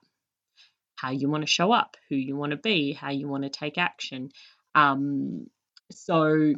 how 0.95 1.11
you 1.11 1.29
want 1.29 1.43
to 1.43 1.47
show 1.47 1.71
up, 1.71 1.97
who 2.09 2.15
you 2.15 2.35
want 2.37 2.51
to 2.51 2.57
be, 2.57 2.93
how 2.93 3.11
you 3.11 3.27
want 3.27 3.43
to 3.43 3.49
take 3.49 3.77
action. 3.77 4.29
Um, 4.73 5.47
so, 5.91 6.53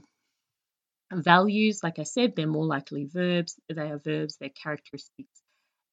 values, 1.13 1.81
like 1.83 1.99
I 1.99 2.03
said, 2.03 2.35
they're 2.35 2.47
more 2.47 2.65
likely 2.65 3.05
verbs. 3.05 3.59
They 3.69 3.91
are 3.91 3.99
verbs, 3.99 4.37
they're 4.37 4.49
characteristics, 4.49 5.41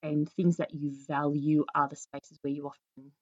and 0.02 0.30
things 0.32 0.58
that 0.58 0.74
you 0.74 0.92
value 1.08 1.64
are 1.74 1.88
the 1.88 1.96
spaces 1.96 2.38
where 2.42 2.52
you 2.52 2.66
often 2.66 3.12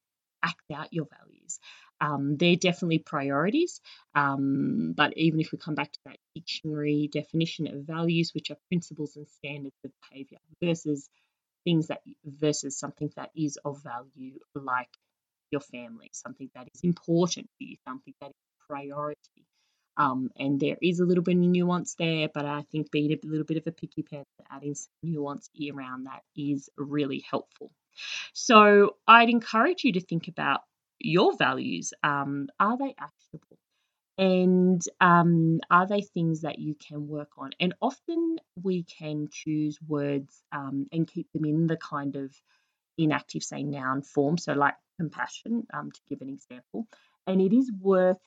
act 0.42 0.62
out 0.74 0.92
your 0.92 1.06
values. 1.20 1.58
Um, 2.00 2.36
they're 2.36 2.56
definitely 2.56 2.98
priorities, 2.98 3.80
um, 4.14 4.94
but 4.96 5.16
even 5.16 5.40
if 5.40 5.52
we 5.52 5.58
come 5.58 5.76
back 5.76 5.92
to 5.92 5.98
that 6.06 6.16
dictionary 6.34 7.08
definition 7.12 7.68
of 7.68 7.84
values, 7.84 8.32
which 8.34 8.50
are 8.50 8.56
principles 8.68 9.16
and 9.16 9.28
standards 9.28 9.76
of 9.84 9.92
behavior, 10.10 10.38
versus 10.62 11.08
things 11.64 11.88
that 11.88 12.00
versus 12.24 12.78
something 12.78 13.10
that 13.16 13.30
is 13.36 13.58
of 13.64 13.82
value, 13.82 14.38
like 14.54 14.88
your 15.52 15.60
family, 15.60 16.10
something 16.12 16.50
that 16.54 16.68
is 16.74 16.82
important 16.82 17.48
to 17.58 17.66
you, 17.66 17.76
something 17.86 18.14
that 18.20 18.28
is 18.30 18.66
priority. 18.68 19.41
Um, 19.96 20.30
and 20.38 20.58
there 20.58 20.76
is 20.80 21.00
a 21.00 21.04
little 21.04 21.22
bit 21.22 21.36
of 21.36 21.42
nuance 21.42 21.94
there, 21.98 22.28
but 22.32 22.46
I 22.46 22.62
think 22.72 22.90
being 22.90 23.12
a 23.12 23.18
little 23.26 23.44
bit 23.44 23.58
of 23.58 23.66
a 23.66 23.72
picky 23.72 24.02
panther, 24.02 24.26
adding 24.50 24.74
some 24.74 24.90
nuance 25.02 25.50
around 25.70 26.04
that 26.04 26.22
is 26.36 26.70
really 26.76 27.24
helpful. 27.28 27.70
So 28.32 28.96
I'd 29.06 29.28
encourage 29.28 29.84
you 29.84 29.92
to 29.92 30.00
think 30.00 30.28
about 30.28 30.60
your 30.98 31.36
values. 31.36 31.92
Um, 32.02 32.48
are 32.58 32.78
they 32.78 32.94
actionable? 32.98 33.58
And 34.18 34.82
um, 35.00 35.60
are 35.70 35.86
they 35.86 36.02
things 36.02 36.42
that 36.42 36.58
you 36.58 36.74
can 36.74 37.08
work 37.08 37.30
on? 37.38 37.50
And 37.60 37.74
often 37.80 38.36
we 38.62 38.84
can 38.84 39.28
choose 39.30 39.78
words 39.86 40.42
um, 40.52 40.86
and 40.92 41.06
keep 41.06 41.32
them 41.32 41.44
in 41.44 41.66
the 41.66 41.76
kind 41.76 42.16
of 42.16 42.34
inactive, 42.98 43.42
say, 43.42 43.62
noun 43.62 44.02
form. 44.02 44.38
So, 44.38 44.52
like 44.52 44.74
compassion, 44.98 45.66
um, 45.72 45.90
to 45.90 46.00
give 46.08 46.20
an 46.20 46.28
example. 46.28 46.86
And 47.26 47.40
it 47.40 47.52
is 47.52 47.72
worth 47.80 48.20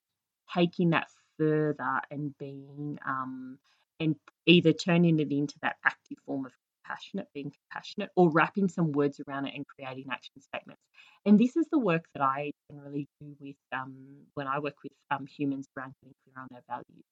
taking 0.54 0.92
that 0.92 1.08
further 1.38 2.00
and 2.12 2.38
being 2.38 3.00
um, 3.06 3.58
and 4.00 4.16
either 4.46 4.74
turning 4.74 5.20
it 5.20 5.32
into 5.32 5.56
that 5.62 5.78
active 5.86 6.18
form 6.26 6.46
of 6.46 6.52
compassionate, 6.86 7.28
being 7.34 7.52
compassionate, 7.52 8.10
or 8.16 8.30
wrapping 8.30 8.68
some 8.68 8.92
words 8.92 9.20
around 9.28 9.46
it 9.48 9.56
and 9.56 9.66
creating 9.66 10.06
action 10.12 10.42
statements. 10.42 10.82
And 11.26 11.40
this 11.40 11.56
is 11.56 11.68
the 11.72 11.80
work 11.80 12.06
that 12.14 12.22
I 12.22 12.52
generally 12.70 13.08
do 13.20 13.36
with 13.40 13.56
um, 13.74 13.96
when 14.36 14.48
I 14.48 14.60
work 14.60 14.76
with 14.84 14.94
um, 15.10 15.26
humans 15.26 15.68
around 15.78 15.94
getting 16.02 16.16
clear 16.24 16.44
on 16.44 16.48
their 16.52 16.64
values, 16.70 17.06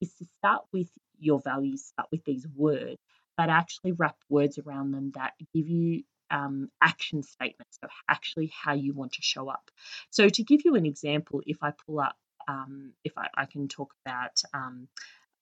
is 0.00 0.14
to 0.14 0.24
start 0.38 0.64
with 0.72 0.88
your 1.18 1.40
values, 1.40 1.84
start 1.84 2.08
with 2.10 2.24
these 2.24 2.46
words, 2.56 2.98
but 3.36 3.50
actually 3.50 3.92
wrap 3.92 4.16
words 4.28 4.58
around 4.58 4.92
them 4.92 5.12
that 5.14 5.34
give 5.54 5.68
you 5.68 6.02
um, 6.30 6.70
action 6.80 7.22
statements 7.22 7.78
of 7.82 7.90
actually 8.08 8.52
how 8.54 8.72
you 8.72 8.92
want 8.94 9.12
to 9.12 9.22
show 9.22 9.48
up. 9.48 9.70
So 10.10 10.28
to 10.28 10.42
give 10.42 10.62
you 10.64 10.74
an 10.74 10.86
example, 10.86 11.42
if 11.46 11.58
I 11.62 11.72
pull 11.86 12.00
up, 12.00 12.16
um, 12.50 12.92
if 13.04 13.12
I, 13.16 13.28
I, 13.34 13.46
can 13.46 13.68
talk 13.68 13.94
about 14.04 14.42
um, 14.52 14.88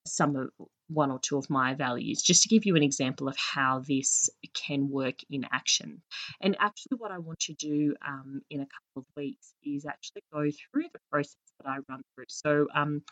some 0.06 0.36
of 0.36 0.50
one 0.88 1.10
or 1.10 1.18
two 1.18 1.38
of 1.38 1.48
my 1.48 1.74
values, 1.74 2.22
just 2.22 2.42
to 2.42 2.48
give 2.48 2.66
you 2.66 2.76
an 2.76 2.82
example 2.82 3.28
of 3.28 3.36
how 3.36 3.82
this 3.86 4.30
can 4.54 4.90
work 4.90 5.16
in 5.30 5.46
action. 5.52 6.02
And 6.40 6.56
actually, 6.60 6.98
what 6.98 7.10
I 7.10 7.18
want 7.18 7.40
to 7.40 7.54
do 7.54 7.94
um, 8.06 8.42
in 8.50 8.60
a 8.60 8.66
couple 8.66 9.02
of 9.02 9.04
weeks 9.16 9.54
is 9.62 9.86
actually 9.86 10.22
go 10.32 10.42
through 10.42 10.88
the 10.92 11.00
process 11.10 11.36
that 11.60 11.68
I 11.68 11.78
run 11.88 12.02
through. 12.14 12.26
So, 12.28 12.66
um, 12.74 13.02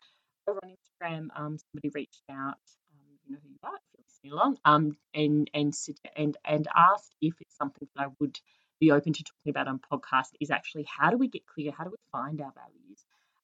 over 0.48 0.60
on 0.62 0.70
Instagram, 0.70 1.28
um, 1.36 1.58
somebody 1.58 1.90
reached 1.94 2.22
out, 2.30 2.60
um, 2.92 3.18
you 3.26 3.32
know 3.32 3.38
who 3.42 3.50
you 3.50 3.58
are, 3.62 3.76
if 3.76 3.82
you're 3.94 4.04
listening 4.06 4.32
along, 4.32 4.58
um, 4.64 4.96
and 5.14 5.50
and 5.54 5.74
and 6.16 6.36
and 6.44 6.68
asked 6.76 7.14
if 7.20 7.34
it's 7.40 7.56
something 7.56 7.88
that 7.94 8.04
I 8.04 8.08
would 8.20 8.38
be 8.78 8.90
open 8.90 9.12
to 9.14 9.24
talking 9.24 9.50
about 9.50 9.68
on 9.68 9.80
podcast. 9.92 10.30
Is 10.40 10.50
actually 10.50 10.84
how 10.84 11.10
do 11.10 11.16
we 11.16 11.28
get 11.28 11.46
clear? 11.46 11.72
How 11.72 11.84
do 11.84 11.90
we 11.90 11.96
find 12.12 12.40
our 12.40 12.52
values? 12.54 12.86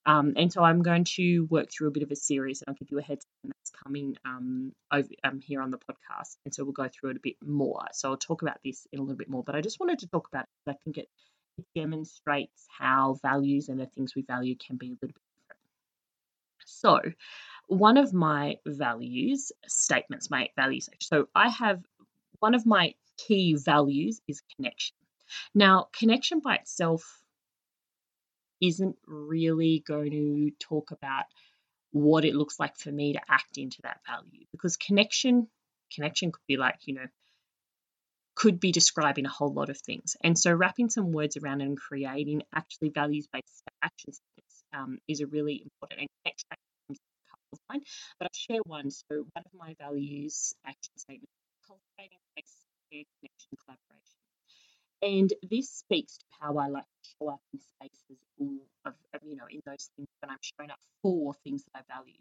Um, 0.05 0.35
and 0.37 0.53
so 0.53 0.63
I'm 0.63 0.83
going 0.83 1.05
to 1.17 1.47
work 1.51 1.71
through 1.71 1.89
a 1.89 1.91
bit 1.93 2.03
of 2.03 2.11
a 2.11 2.17
series 2.17 2.61
and 2.61 2.69
I'll 2.69 2.75
give 2.75 2.91
you 2.91 2.99
a 2.99 3.03
heads 3.03 3.25
up 3.25 3.53
that's 3.57 3.71
coming 3.71 4.17
um, 4.25 4.73
over 4.93 5.09
um, 5.25 5.41
here 5.41 5.63
on 5.63 5.71
the 5.71 5.79
podcast. 5.79 6.37
And 6.45 6.53
so 6.53 6.65
we'll 6.65 6.73
go 6.73 6.89
through 6.89 7.11
it 7.11 7.17
a 7.17 7.21
bit 7.23 7.37
more. 7.45 7.85
So 7.93 8.11
I'll 8.11 8.17
talk 8.17 8.43
about 8.43 8.59
this 8.65 8.87
in 8.93 8.99
a 8.99 9.03
little 9.03 9.17
bit 9.17 9.31
more, 9.31 9.45
but 9.45 9.55
I 9.55 9.61
just 9.61 9.79
wanted 9.79 10.01
to 10.01 10.09
talk 10.09 10.29
about 10.29 10.45
it 10.45 10.49
because 10.65 10.77
I 10.77 10.85
think 10.85 10.99
it, 10.99 11.09
it 11.59 11.65
demonstrates 11.79 12.67
how 12.77 13.19
values 13.23 13.69
and 13.69 13.79
the 13.79 13.87
things 13.87 14.15
we 14.15 14.23
value 14.23 14.57
can 14.57 14.77
be 14.77 14.87
a 14.87 14.91
little 14.91 15.09
bit 15.09 15.15
different. 15.41 15.61
So 16.65 17.01
one 17.69 17.97
of 17.97 18.13
my 18.13 18.57
values 18.67 19.53
statements, 19.67 20.31
my 20.31 20.49
values. 20.57 20.89
So 21.01 21.29
I 21.35 21.49
have 21.49 21.81
one 22.41 22.55
of 22.55 22.67
my 22.67 22.95
key 23.19 23.55
values 23.55 24.21
is 24.27 24.43
connection. 24.57 24.97
Now, 25.55 25.89
connection 25.93 26.41
by 26.41 26.57
itself 26.57 27.22
isn't 28.63 28.97
really 29.07 29.83
going 29.87 30.13
to 30.13 30.51
talk 30.61 30.93
about 30.93 31.25
what 31.91 32.25
it 32.25 32.35
looks 32.35 32.59
like 32.59 32.77
for 32.79 32.91
me 32.91 33.13
to 33.13 33.21
act 33.29 33.59
into 33.59 33.83
that 33.83 34.01
value 34.07 34.47
because 34.51 34.77
connection 34.79 35.47
connection 35.95 36.33
could 36.33 36.47
be 36.49 36.57
like 36.57 36.79
you 36.87 36.95
know 36.95 37.07
could 38.35 38.59
be 38.61 38.73
describing 38.73 39.27
a 39.27 39.29
whole 39.29 39.53
lot 39.53 39.69
of 39.69 39.79
things. 39.79 40.17
And 40.23 40.39
so 40.39 40.53
wrapping 40.53 40.89
some 40.89 41.13
words 41.13 41.37
around 41.37 41.61
and 41.61 41.77
creating 41.79 42.43
actually 42.55 42.89
values 42.89 43.29
based 43.31 43.63
actions 43.83 44.21
um, 44.73 44.99
is 45.07 45.21
a 45.21 45.27
really 45.27 45.63
important 45.63 46.01
and 46.01 46.09
connection 46.25 46.49
a 46.51 47.57
mine 47.69 47.83
but 48.19 48.25
i'll 48.25 48.31
share 48.33 48.61
one. 48.65 48.91
So 48.91 49.05
one 49.11 49.45
of 49.45 49.53
my 49.55 49.75
values 49.79 50.55
action 50.67 50.97
statements 50.97 51.31
cultivating 51.67 52.19
space 52.33 52.65
connection 52.91 53.57
collaboration 53.65 54.12
and 55.03 55.33
this 55.51 55.69
speaks 55.69 56.19
to 56.19 56.25
how 56.41 56.57
I 56.59 56.69
like 56.69 56.85
to 56.85 57.11
show 57.19 57.29
up 57.31 57.41
in 57.53 57.61
spaces 57.61 58.23
of, 58.87 58.95
of, 59.15 59.21
you 59.25 59.37
know, 59.37 59.47
in 59.51 59.61
those 59.67 59.91
things 59.97 60.09
when 60.21 60.31
I'm 60.31 60.39
showing 60.41 60.71
up 60.71 60.79
for 61.03 61.35
things 61.45 61.65
that 61.65 61.85
I 61.85 61.95
value. 61.95 62.15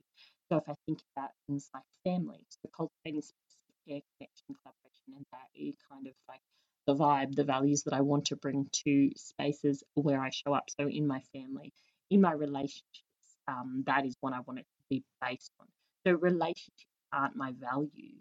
So 0.49 0.57
if 0.57 0.63
I 0.67 0.73
think 0.85 0.99
about 1.15 1.29
things 1.47 1.69
like 1.73 1.83
family, 2.03 2.45
so 2.49 2.69
cultivating 2.75 3.21
space 3.21 3.61
care, 3.87 4.01
connection, 4.17 4.55
collaboration, 4.61 5.15
and 5.15 5.25
that 5.31 5.47
is 5.55 5.75
kind 5.91 6.07
of 6.07 6.13
like 6.27 6.41
the 6.87 6.95
vibe, 6.95 7.35
the 7.35 7.43
values 7.43 7.83
that 7.83 7.93
I 7.93 8.01
want 8.01 8.25
to 8.25 8.35
bring 8.35 8.67
to 8.85 9.11
spaces 9.15 9.83
where 9.93 10.19
I 10.19 10.31
show 10.31 10.53
up. 10.53 10.69
So 10.79 10.87
in 10.87 11.07
my 11.07 11.21
family, 11.33 11.73
in 12.09 12.21
my 12.21 12.33
relationships, 12.33 13.37
um, 13.47 13.83
that 13.85 14.05
is 14.05 14.15
what 14.21 14.33
I 14.33 14.39
want 14.41 14.59
it 14.59 14.63
to 14.63 14.83
be 14.89 15.03
based 15.21 15.51
on. 15.59 15.67
So 16.05 16.13
relationships 16.13 16.85
aren't 17.13 17.35
my 17.35 17.53
value, 17.59 18.17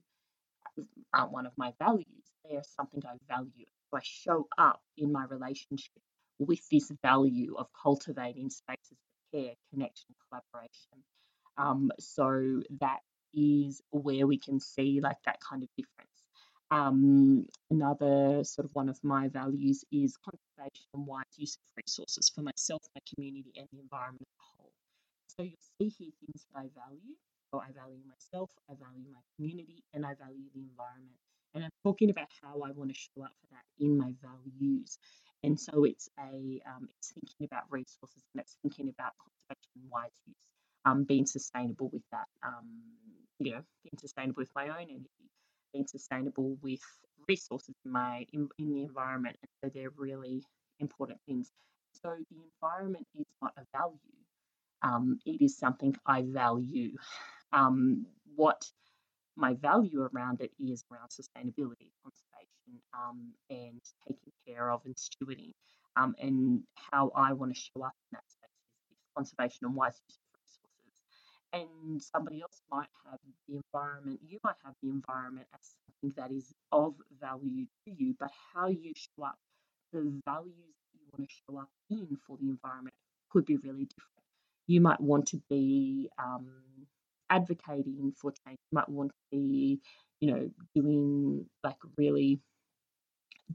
aren't 1.14 1.32
one 1.32 1.46
of 1.46 1.52
my 1.56 1.72
values. 1.78 2.06
They 2.48 2.56
are 2.56 2.62
something 2.62 3.02
I 3.06 3.16
value 3.28 3.66
do 3.90 3.99
I 3.99 4.00
show 4.02 4.49
up 4.59 4.80
in 4.97 5.12
my 5.12 5.25
relationship 5.25 6.02
with 6.38 6.61
this 6.70 6.90
value 7.02 7.54
of 7.56 7.66
cultivating 7.80 8.50
spaces 8.50 8.92
of 8.92 9.40
care, 9.40 9.54
connection, 9.73 10.14
collaboration? 10.28 11.04
Um, 11.56 11.90
so 11.99 12.62
that 12.80 13.00
is 13.35 13.82
where 13.90 14.26
we 14.26 14.38
can 14.38 14.61
see 14.61 15.00
like 15.00 15.18
that 15.26 15.38
kind 15.40 15.62
of 15.62 15.68
difference. 15.76 16.11
Um, 16.70 17.47
another 17.70 18.44
sort 18.44 18.64
of 18.64 18.70
one 18.75 18.88
of 18.88 18.99
my 19.02 19.28
values 19.28 19.85
is 19.90 20.16
conservation 20.16 20.87
and 20.94 21.06
wise 21.06 21.25
use 21.37 21.56
of 21.56 21.82
resources 21.85 22.30
for 22.32 22.42
myself, 22.42 22.82
my 22.94 23.02
community, 23.12 23.52
and 23.56 23.66
the 23.73 23.80
environment 23.80 24.23
as 24.23 24.38
a 24.38 24.47
whole. 24.56 24.73
So 25.26 25.42
you'll 25.42 25.70
see 25.80 25.88
here 25.88 26.12
things 26.20 26.47
that 26.52 26.61
I 26.61 26.66
value. 26.75 27.14
So 27.52 27.59
I 27.61 27.73
value 27.73 27.99
myself, 28.06 28.50
I 28.70 28.75
value 28.75 29.11
my 29.12 29.18
community, 29.35 29.82
and 29.92 30.06
I 30.06 30.14
value 30.14 30.47
the 30.54 30.62
environment. 30.62 31.18
And 31.54 31.64
I'm 31.64 31.71
talking 31.83 32.11
about 32.11 32.28
how 32.42 32.62
I 32.62 32.71
want 32.71 32.90
to 32.90 32.95
show 32.95 33.25
up 33.25 33.33
for 33.40 33.54
that 33.54 33.85
in 33.85 33.99
my 33.99 34.14
values. 34.23 34.99
And 35.42 35.59
so 35.59 35.85
it's 35.85 36.09
a 36.19 36.61
um, 36.66 36.88
it's 36.97 37.12
thinking 37.12 37.47
about 37.50 37.64
resources 37.71 38.23
and 38.35 38.42
it's 38.42 38.57
thinking 38.62 38.88
about 38.88 39.12
conservation 39.19 39.71
and 39.83 39.90
wise 39.90 40.11
use, 40.26 40.37
um, 40.85 41.04
being 41.04 41.26
sustainable 41.26 41.88
with 41.92 42.02
that, 42.12 42.26
um, 42.45 42.69
you 43.38 43.52
know, 43.52 43.62
being 43.83 43.99
sustainable 43.99 44.40
with 44.40 44.50
my 44.54 44.69
own 44.69 44.87
energy, 44.90 45.30
being 45.73 45.87
sustainable 45.87 46.57
with 46.62 46.83
resources 47.28 47.75
in 47.85 47.92
my 47.92 48.26
in, 48.33 48.49
in 48.59 48.71
the 48.75 48.83
environment. 48.83 49.37
And 49.42 49.50
so 49.62 49.71
they're 49.75 49.90
really 49.97 50.42
important 50.78 51.19
things. 51.26 51.50
So 52.02 52.11
the 52.30 52.37
environment 52.54 53.07
is 53.19 53.26
not 53.42 53.52
a 53.57 53.62
value. 53.76 53.99
Um, 54.83 55.19
it 55.26 55.42
is 55.42 55.59
something 55.59 55.95
I 56.07 56.23
value. 56.23 56.92
Um, 57.52 58.07
what 58.37 58.64
my 59.37 59.54
value 59.54 60.08
around 60.12 60.40
it 60.40 60.50
is 60.60 60.84
around 60.90 61.08
sustainability, 61.08 61.90
conservation, 62.02 62.82
um, 62.94 63.32
and 63.49 63.80
taking 64.06 64.32
care 64.46 64.70
of 64.70 64.80
and 64.84 64.94
stewarding. 64.96 65.52
Um, 65.96 66.14
and 66.20 66.62
how 66.75 67.10
I 67.16 67.32
want 67.32 67.54
to 67.54 67.60
show 67.60 67.84
up 67.84 67.94
in 68.10 68.16
that 68.16 68.25
space 68.28 68.50
is 68.90 68.99
conservation 69.16 69.66
and 69.66 69.75
wise 69.75 70.00
use 70.08 70.18
of 70.18 70.40
resources. 70.40 71.00
And 71.52 72.02
somebody 72.02 72.40
else 72.42 72.62
might 72.70 72.88
have 73.06 73.18
the 73.49 73.56
environment, 73.56 74.20
you 74.26 74.38
might 74.44 74.56
have 74.64 74.75
the 74.82 74.88
environment 74.88 75.46
as 75.54 75.75
something 76.02 76.14
that 76.16 76.34
is 76.34 76.52
of 76.72 76.94
value 77.20 77.66
to 77.84 77.90
you, 77.90 78.14
but 78.18 78.30
how 78.54 78.68
you 78.68 78.92
show 78.94 79.25
up, 79.25 79.38
the 79.92 80.12
values 80.25 80.54
that 80.92 81.00
you 81.00 81.06
want 81.12 81.28
to 81.28 81.34
show 81.46 81.58
up 81.58 81.68
in 81.90 82.16
for 82.26 82.37
the 82.40 82.49
environment 82.49 82.94
could 83.30 83.44
be 83.44 83.56
really 83.56 83.84
different. 83.87 84.25
You 84.66 84.80
might 84.80 85.00
want 85.00 85.26
to 85.28 85.42
be 85.49 86.08
um, 86.18 86.46
advocating 87.30 88.12
for 88.16 88.32
change. 88.32 88.58
You 88.70 88.76
might 88.76 88.88
want 88.88 89.10
to 89.10 89.38
be, 89.38 89.80
you 90.20 90.32
know, 90.32 90.50
doing 90.75 91.46
like 91.64 91.76
really 91.96 92.40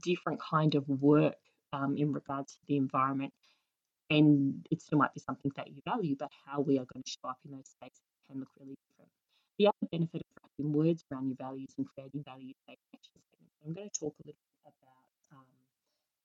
different 0.02 0.40
kind 0.40 0.74
of 0.74 0.88
work 0.88 1.36
um, 1.72 1.96
in 1.96 2.12
regards 2.12 2.54
to 2.54 2.58
the 2.68 2.76
environment. 2.76 3.32
And 4.08 4.66
it 4.70 4.80
still 4.82 4.98
might 4.98 5.14
be 5.14 5.20
something 5.20 5.50
that 5.56 5.68
you 5.68 5.82
value, 5.84 6.16
but 6.18 6.30
how 6.46 6.60
we 6.60 6.78
are 6.78 6.86
going 6.92 7.02
to 7.04 7.10
show 7.10 7.28
up 7.28 7.38
in 7.44 7.50
those 7.52 7.68
spaces 7.68 8.02
can 8.30 8.40
look 8.40 8.48
really 8.58 8.76
different. 8.88 9.10
The 9.58 9.66
other 9.68 9.88
benefit 9.90 10.22
of 10.22 10.42
wrapping 10.42 10.72
words 10.72 11.04
around 11.10 11.28
your 11.28 11.36
values 11.40 11.74
and 11.78 11.86
creating 11.86 12.22
value-based 12.24 12.86
action 12.94 13.18
statements. 13.18 13.56
I'm 13.64 13.74
going 13.74 13.90
to 13.90 13.98
talk 13.98 14.14
a 14.22 14.26
little 14.26 14.46
bit 14.64 14.74
about 14.78 15.38
um, 15.38 15.50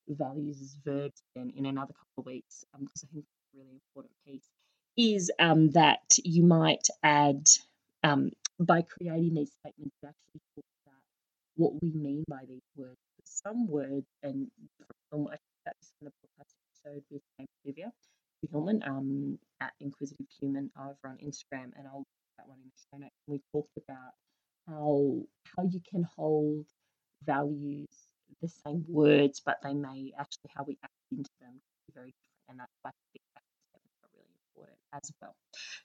values 0.10 0.62
as 0.62 0.78
verbs 0.86 1.24
then 1.36 1.52
in 1.56 1.66
another 1.66 1.94
couple 1.94 2.22
of 2.22 2.26
weeks 2.26 2.64
um, 2.76 2.82
because 2.86 3.04
I 3.04 3.08
think 3.14 3.26
it's 3.26 3.56
a 3.56 3.58
really 3.58 3.74
important 3.74 4.14
piece 4.26 4.50
is 4.98 5.32
um, 5.40 5.70
that 5.72 6.04
you 6.24 6.44
might 6.44 6.88
add 7.04 7.48
um, 8.04 8.32
by 8.60 8.82
creating 8.82 9.34
these 9.34 9.52
statements, 9.60 9.96
you 10.02 10.10
actually 10.10 10.42
talk 10.56 10.66
about 10.86 11.02
what 11.56 11.74
we 11.82 11.92
mean 11.92 12.24
by 12.28 12.42
these 12.48 12.62
words. 12.76 12.98
Some 13.26 13.68
words, 13.68 14.06
and 14.24 14.48
from 15.10 15.28
I 15.28 15.38
that 15.66 15.76
this 15.80 15.92
kind 16.00 16.12
of 16.12 16.14
podcast 16.22 16.54
episode 16.86 17.04
with 17.10 17.22
Olivia 17.66 17.92
Hillman 18.52 18.82
um, 18.86 19.40
at 19.62 19.74
Inquisitive 19.80 20.26
Human 20.40 20.72
over 20.80 20.98
on 21.06 21.18
Instagram, 21.18 21.72
and 21.78 21.88
I'll 21.88 22.00
put 22.00 22.38
that 22.40 22.48
one 22.48 22.60
in 22.64 22.70
the 22.70 22.82
show 22.92 22.98
notes. 23.00 23.16
We 23.28 23.42
talked 23.52 23.78
about 23.78 24.14
how 24.68 25.22
how 25.56 25.64
you 25.70 25.82
can 25.90 26.08
hold 26.16 26.66
values 27.24 27.90
the 28.42 28.48
same 28.48 28.84
words, 28.88 29.42
but 29.46 29.58
they 29.64 29.74
may 29.74 30.14
actually 30.18 30.50
how 30.56 30.64
we 30.64 30.78
act 30.84 30.94
into 31.12 31.30
them 31.40 31.62
be 31.88 31.94
very 31.94 32.14
different, 32.14 32.50
and 32.50 32.60
that's 32.60 32.74
why 32.82 32.92
as 34.94 35.12
well. 35.22 35.36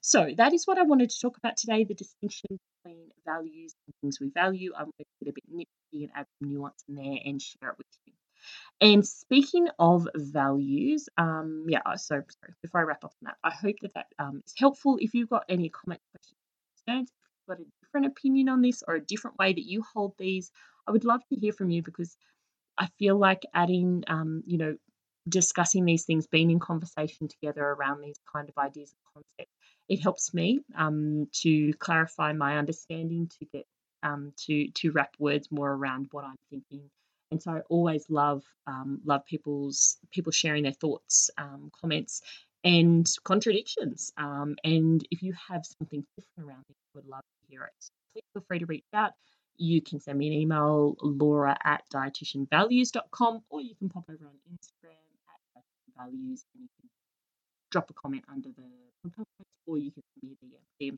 So 0.00 0.30
that 0.36 0.52
is 0.52 0.66
what 0.66 0.78
I 0.78 0.82
wanted 0.82 1.10
to 1.10 1.20
talk 1.20 1.36
about 1.38 1.56
today, 1.56 1.84
the 1.84 1.94
distinction 1.94 2.58
between 2.84 3.08
values 3.24 3.74
and 3.86 3.94
things 4.00 4.20
we 4.20 4.30
value. 4.30 4.72
I'm 4.76 4.84
going 4.84 4.92
to 4.98 5.24
get 5.24 5.30
a 5.30 5.32
bit 5.32 5.44
nitpicky 5.52 6.02
and 6.02 6.10
add 6.14 6.26
some 6.38 6.50
nuance 6.50 6.82
in 6.88 6.94
there 6.94 7.18
and 7.24 7.40
share 7.40 7.70
it 7.70 7.78
with 7.78 7.86
you. 8.06 8.12
And 8.80 9.06
speaking 9.06 9.68
of 9.78 10.06
values, 10.14 11.08
um, 11.16 11.66
yeah, 11.68 11.80
so 11.96 12.22
sorry, 12.40 12.54
before 12.62 12.80
I 12.80 12.84
wrap 12.84 13.04
up 13.04 13.14
on 13.22 13.26
that, 13.28 13.36
I 13.42 13.50
hope 13.50 13.76
that 13.82 13.94
that 13.94 14.06
um, 14.18 14.42
is 14.46 14.54
helpful. 14.56 14.98
If 15.00 15.14
you've 15.14 15.30
got 15.30 15.44
any 15.48 15.70
comments, 15.70 16.04
questions, 16.12 16.36
concerns, 16.86 17.08
if 17.08 17.48
you've 17.48 17.56
got 17.56 17.64
a 17.64 17.70
different 17.82 18.06
opinion 18.06 18.48
on 18.48 18.60
this 18.60 18.82
or 18.86 18.94
a 18.94 19.00
different 19.00 19.38
way 19.38 19.52
that 19.52 19.64
you 19.64 19.82
hold 19.94 20.14
these, 20.18 20.50
I 20.86 20.90
would 20.92 21.04
love 21.04 21.22
to 21.28 21.36
hear 21.36 21.52
from 21.52 21.70
you 21.70 21.82
because 21.82 22.16
I 22.78 22.88
feel 22.98 23.18
like 23.18 23.42
adding, 23.54 24.04
um, 24.08 24.42
you 24.46 24.58
know, 24.58 24.76
discussing 25.28 25.84
these 25.84 26.04
things, 26.04 26.26
being 26.26 26.50
in 26.50 26.58
conversation 26.58 27.28
together 27.28 27.62
around 27.64 28.00
these 28.00 28.18
kind 28.32 28.48
of 28.48 28.56
ideas 28.58 28.92
and 28.92 29.14
concepts, 29.14 29.54
it 29.88 30.02
helps 30.02 30.34
me 30.34 30.60
um, 30.76 31.28
to 31.32 31.72
clarify 31.74 32.32
my 32.32 32.58
understanding, 32.58 33.30
to 33.38 33.46
get 33.52 33.66
um, 34.02 34.32
to 34.46 34.68
to 34.68 34.90
wrap 34.92 35.14
words 35.18 35.48
more 35.50 35.72
around 35.72 36.08
what 36.12 36.24
I'm 36.24 36.36
thinking. 36.50 36.90
And 37.30 37.42
so 37.42 37.52
I 37.52 37.60
always 37.68 38.08
love 38.08 38.44
um, 38.66 39.00
love 39.04 39.24
people's 39.26 39.98
people 40.12 40.32
sharing 40.32 40.62
their 40.62 40.72
thoughts, 40.72 41.30
um, 41.38 41.70
comments, 41.80 42.22
and 42.64 43.08
contradictions. 43.24 44.12
Um, 44.16 44.56
and 44.64 45.06
if 45.10 45.22
you 45.22 45.34
have 45.48 45.64
something 45.78 46.04
different 46.16 46.48
around 46.48 46.64
it, 46.68 46.76
I 46.76 46.98
would 46.98 47.06
love 47.06 47.22
to 47.22 47.52
hear 47.52 47.64
it. 47.64 47.90
Please 48.12 48.24
feel 48.32 48.44
free 48.48 48.58
to 48.60 48.66
reach 48.66 48.84
out 48.94 49.12
you 49.58 49.80
can 49.80 50.00
send 50.00 50.18
me 50.18 50.26
an 50.26 50.32
email, 50.34 50.96
laura 51.00 51.56
at 51.64 51.82
dietitianvalues.com, 51.92 53.42
or 53.48 53.60
you 53.60 53.74
can 53.74 53.88
pop 53.88 54.04
over 54.10 54.26
on 54.26 54.34
Instagram 54.52 55.05
values 55.96 56.44
and 56.54 56.62
you 56.62 56.68
can 56.80 56.88
drop 57.70 57.90
a 57.90 57.94
comment 57.94 58.24
under 58.30 58.48
the 58.50 59.10
podcast 59.10 59.44
or 59.66 59.78
you 59.78 59.90
can 59.90 60.02
send 60.20 60.36
me 60.42 60.48
a 60.80 60.84
DM. 60.84 60.96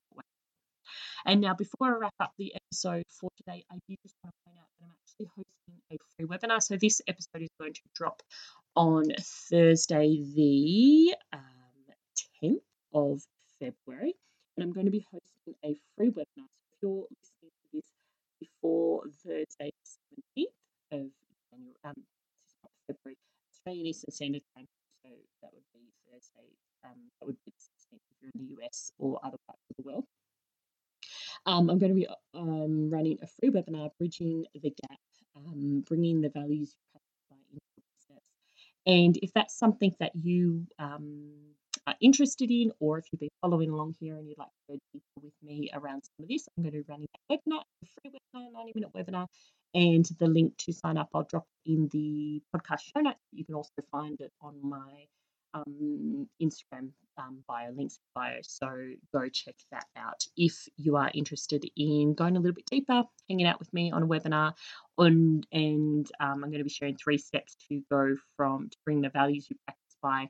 And 1.27 1.41
now, 1.41 1.55
before 1.55 1.89
I 1.89 1.99
wrap 1.99 2.15
up 2.21 2.33
the 2.39 2.55
episode 2.55 3.05
for 3.09 3.29
today, 3.37 3.65
I 3.71 3.77
do 3.89 3.97
just 4.03 4.15
want 4.23 4.35
to 4.35 4.51
point 4.51 4.59
out 4.59 4.69
that 4.79 4.85
I'm 4.87 4.95
actually 5.03 5.27
hosting 5.37 5.83
a 5.91 5.99
free 6.17 6.27
webinar. 6.27 6.63
So, 6.63 6.77
this 6.77 7.03
episode 7.07 7.43
is 7.43 7.51
going 7.61 7.75
to 7.75 7.81
drop 7.95 8.23
on 8.77 9.05
Thursday, 9.21 10.23
the 10.35 11.15
um, 11.33 11.43
10th 12.43 12.61
of 12.95 13.23
February, 13.61 14.15
and 14.57 14.65
I'm 14.65 14.73
going 14.73 14.87
to 14.87 14.93
be 14.93 15.05
hosting 15.11 15.55
a 15.65 15.77
free 15.97 16.11
webinar. 16.11 16.47
So, 16.47 16.63
if 16.63 16.79
you're 16.83 17.07
listening 17.11 17.51
to 17.51 17.69
this 17.75 17.85
before 18.41 19.03
Thursday, 19.25 19.71
the 20.37 20.43
17th 20.43 21.03
of 21.03 21.11
January, 21.51 21.75
um, 21.85 21.95
February, 22.87 23.17
Australian 23.53 23.87
Eastern 23.87 24.13
Standard 24.13 24.43
Time, 24.57 24.67
be 26.19 26.57
Um, 26.85 27.11
that 27.21 27.27
would 27.27 27.37
be 27.45 27.53
the 27.53 27.61
16th 27.61 28.01
if 28.11 28.17
you're 28.23 28.31
in 28.35 28.47
the 28.47 28.65
US 28.65 28.93
or 28.99 29.19
other 29.23 29.39
parts 29.47 29.63
of 29.71 29.77
the 29.77 29.83
world. 29.91 30.05
Um, 31.47 31.71
I'm 31.71 31.79
going 31.79 31.93
to 31.93 31.95
be 31.95 32.09
um, 32.35 32.91
running 32.91 33.19
a 33.23 33.27
free 33.27 33.51
webinar, 33.51 33.91
Bridging 33.99 34.45
the 34.55 34.71
Gap, 34.71 34.99
um, 35.37 35.85
bringing 35.87 36.21
the 36.21 36.29
values 36.29 36.75
you 36.75 37.01
practice 37.29 37.49
into 37.53 37.61
business. 37.77 38.25
And 38.87 39.17
if 39.23 39.33
that's 39.33 39.57
something 39.57 39.95
that 40.01 40.13
you 40.15 40.67
um, 40.79 41.31
are 41.87 41.95
interested 42.01 42.51
in, 42.51 42.73
or 42.81 42.99
if 42.99 43.07
you've 43.11 43.21
been 43.21 43.29
following 43.41 43.71
along 43.71 43.95
here 44.01 44.17
and 44.17 44.29
you'd 44.29 44.39
like 44.39 44.49
to 44.49 44.75
go 44.75 44.79
deeper 44.93 45.21
with 45.23 45.33
me 45.43 45.71
around 45.73 46.03
some 46.03 46.25
of 46.25 46.29
this, 46.29 46.49
I'm 46.57 46.65
going 46.65 46.75
to 46.75 46.79
be 46.79 46.85
running 46.89 47.07
that 47.29 47.39
webinar, 47.39 47.63
a 47.83 47.87
free 48.01 48.11
webinar, 48.11 48.53
90 48.53 48.73
minute 48.75 48.93
webinar. 48.95 49.27
And 49.75 50.05
the 50.19 50.27
link 50.27 50.57
to 50.59 50.73
sign 50.73 50.97
up, 50.97 51.11
I'll 51.15 51.25
drop 51.25 51.47
in 51.67 51.89
the 51.93 52.43
podcast 52.55 52.81
show 52.81 53.01
notes. 53.01 53.19
You 53.33 53.45
can 53.45 53.55
also 53.55 53.71
find 53.93 54.19
it 54.21 54.33
on 54.41 54.55
my 54.63 55.07
um, 55.67 56.29
Instagram 56.41 56.91
um, 57.19 57.43
bio, 57.49 57.71
links 57.77 57.99
bio. 58.15 58.39
So 58.43 58.69
go 59.13 59.29
check 59.29 59.55
that 59.73 59.87
out 59.97 60.25
if 60.37 60.69
you 60.77 60.97
are 60.97 61.11
interested 61.15 61.65
in 61.77 62.15
going 62.15 62.37
a 62.37 62.41
little 62.41 62.55
bit 62.55 62.67
deeper, 62.67 63.05
hanging 63.29 63.47
out 63.47 63.59
with 63.59 63.73
me 63.73 63.91
on 63.91 64.03
a 64.03 64.07
webinar. 64.07 64.55
On, 64.97 65.43
and 65.53 66.11
um, 66.21 66.45
I'm 66.45 66.51
going 66.51 66.59
to 66.59 66.65
be 66.65 66.71
sharing 66.71 66.97
three 66.97 67.19
steps 67.19 67.57
to 67.69 67.83
go 67.91 68.17
from 68.37 68.69
to 68.71 68.77
bring 68.85 69.01
the 69.01 69.11
values 69.11 69.49
you 69.51 69.57
practice 69.65 69.97
by 70.03 70.29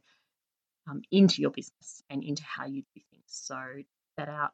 um, 0.88 1.02
into 1.10 1.42
your 1.42 1.50
business 1.50 2.02
and 2.10 2.22
into 2.22 2.42
how 2.44 2.66
you 2.66 2.82
do 2.94 3.00
things. 3.10 3.24
So 3.26 3.56
that 4.18 4.28
out. 4.28 4.50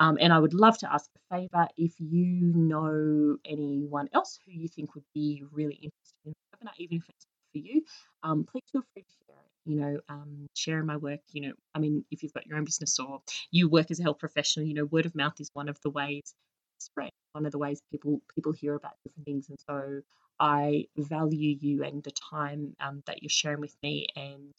Um, 0.00 0.18
and 0.20 0.32
I 0.32 0.38
would 0.38 0.54
love 0.54 0.76
to 0.78 0.92
ask 0.92 1.08
a 1.16 1.36
favour 1.36 1.68
if 1.76 1.92
you 1.98 2.52
know 2.54 3.36
anyone 3.46 4.08
else 4.12 4.38
who 4.44 4.52
you 4.52 4.68
think 4.68 4.94
would 4.94 5.04
be 5.14 5.42
really 5.52 5.74
interested 5.74 6.16
in 6.26 6.32
the 6.32 6.58
webinar, 6.58 6.72
even 6.78 6.98
if 6.98 7.04
it's 7.08 7.26
for 7.52 7.58
you, 7.58 7.82
um, 8.22 8.44
please 8.44 8.64
feel 8.72 8.82
free 8.92 9.02
to 9.02 9.08
share 9.26 9.36
it. 9.36 9.53
You 9.66 9.76
know, 9.80 10.00
um, 10.08 10.46
sharing 10.54 10.86
my 10.86 10.96
work. 10.96 11.20
You 11.32 11.48
know, 11.48 11.52
I 11.74 11.78
mean, 11.78 12.04
if 12.10 12.22
you've 12.22 12.34
got 12.34 12.46
your 12.46 12.58
own 12.58 12.64
business 12.64 12.98
or 12.98 13.20
you 13.50 13.68
work 13.68 13.90
as 13.90 14.00
a 14.00 14.02
health 14.02 14.18
professional, 14.18 14.66
you 14.66 14.74
know, 14.74 14.84
word 14.84 15.06
of 15.06 15.14
mouth 15.14 15.40
is 15.40 15.50
one 15.54 15.68
of 15.68 15.80
the 15.82 15.90
ways 15.90 16.34
spread. 16.78 17.10
One 17.32 17.46
of 17.46 17.52
the 17.52 17.58
ways 17.58 17.80
people 17.90 18.20
people 18.34 18.52
hear 18.52 18.74
about 18.74 18.92
different 19.04 19.26
things, 19.26 19.48
and 19.48 19.58
so 19.68 20.02
I 20.38 20.86
value 20.96 21.56
you 21.60 21.82
and 21.84 22.02
the 22.02 22.12
time 22.12 22.76
um, 22.80 23.02
that 23.06 23.22
you're 23.22 23.30
sharing 23.30 23.60
with 23.60 23.76
me, 23.82 24.06
and 24.16 24.52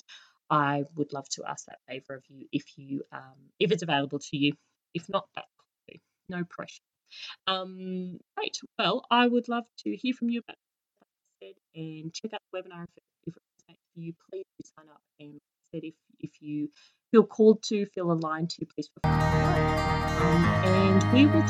I 0.50 0.86
would 0.96 1.14
love 1.14 1.28
to 1.30 1.44
ask 1.48 1.66
that 1.68 1.80
favor 1.88 2.16
of 2.16 2.24
you 2.30 2.48
if 2.52 2.66
you 2.78 3.04
um, 3.12 3.36
if 3.60 3.72
it's 3.72 3.84
available 3.84 4.20
to 4.20 4.38
you. 4.38 4.54
If 4.94 5.10
not, 5.10 5.28
that's 5.36 5.48
no 6.30 6.44
pressure. 6.44 6.82
Um, 7.48 8.20
great. 8.36 8.60
Well, 8.80 9.06
I 9.12 9.28
would 9.28 9.48
love 9.50 9.66
to 9.80 9.96
hear 9.96 10.14
from 10.14 10.30
you 10.30 10.40
about 10.42 10.58
and 11.76 12.14
check 12.14 12.34
out 12.34 12.42
the 12.52 12.60
webinar 12.60 12.86
if, 12.96 13.04
if 13.28 13.36
it 13.36 13.42
resonates 13.42 13.76
for 13.76 13.85
you. 13.96 14.14
Please 14.30 14.46
sign 14.78 14.86
up. 14.90 15.02
And 15.20 15.40
said 15.74 15.84
if 15.84 15.94
if 16.20 16.42
you 16.42 16.70
feel 17.12 17.24
called 17.24 17.64
to, 17.64 17.86
feel 17.88 18.12
aligned 18.12 18.50
to, 18.52 18.66
please 18.66 18.90
um, 19.04 19.12
and 20.66 21.14
we 21.14 21.26
will 21.26 21.46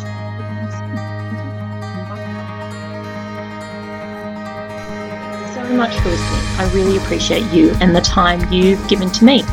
so 5.54 5.74
much 5.76 5.96
for 6.00 6.10
listening. 6.10 6.42
I 6.58 6.72
really 6.74 6.98
appreciate 6.98 7.52
you 7.52 7.74
and 7.82 7.96
the 7.96 8.02
time 8.02 8.52
you've 8.52 8.86
given 8.88 9.10
to 9.12 9.26
me. 9.26 9.44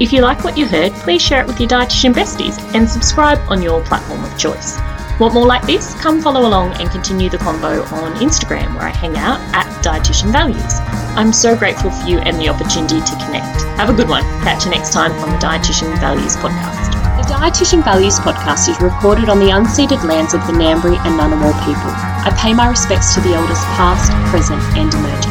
If 0.00 0.12
you 0.12 0.20
like 0.22 0.44
what 0.44 0.56
you 0.56 0.66
heard, 0.66 0.92
please 0.92 1.20
share 1.20 1.40
it 1.40 1.46
with 1.46 1.58
your 1.58 1.68
dietitian 1.68 2.14
besties 2.14 2.58
and 2.74 2.88
subscribe 2.88 3.38
on 3.48 3.62
your 3.62 3.82
platform 3.82 4.22
of 4.22 4.38
choice. 4.38 4.78
Want 5.18 5.34
more 5.34 5.46
like 5.46 5.66
this? 5.66 5.94
Come 5.94 6.20
follow 6.22 6.46
along 6.46 6.80
and 6.80 6.88
continue 6.90 7.28
the 7.28 7.38
convo 7.38 7.90
on 7.92 8.14
Instagram 8.16 8.74
where 8.74 8.84
I 8.84 8.90
hang 8.90 9.16
out 9.16 9.40
at 9.52 9.66
Dietitian 9.82 10.30
Values. 10.30 10.78
I'm 11.18 11.32
so 11.32 11.56
grateful 11.56 11.90
for 11.90 12.06
you 12.06 12.20
and 12.20 12.38
the 12.38 12.48
opportunity 12.48 13.00
to 13.00 13.14
connect. 13.26 13.66
Have 13.74 13.90
a 13.90 13.92
good 13.92 14.08
one. 14.08 14.22
Catch 14.46 14.66
you 14.66 14.70
next 14.70 14.92
time 14.92 15.10
on 15.18 15.30
the 15.30 15.38
Dietitian 15.38 15.98
Values 15.98 16.36
podcast. 16.36 16.94
The 17.18 17.34
Dietitian 17.34 17.82
Values 17.82 18.20
podcast 18.20 18.68
is 18.70 18.80
recorded 18.80 19.28
on 19.28 19.40
the 19.40 19.50
unceded 19.50 20.04
lands 20.04 20.32
of 20.32 20.46
the 20.46 20.52
Ngambri 20.52 20.94
and 20.94 21.18
Ngunnawal 21.18 21.58
people. 21.66 21.90
I 22.22 22.30
pay 22.38 22.54
my 22.54 22.68
respects 22.68 23.16
to 23.16 23.20
the 23.20 23.34
elders 23.34 23.58
past, 23.74 24.12
present 24.30 24.62
and 24.78 24.94
emerging. 24.94 25.27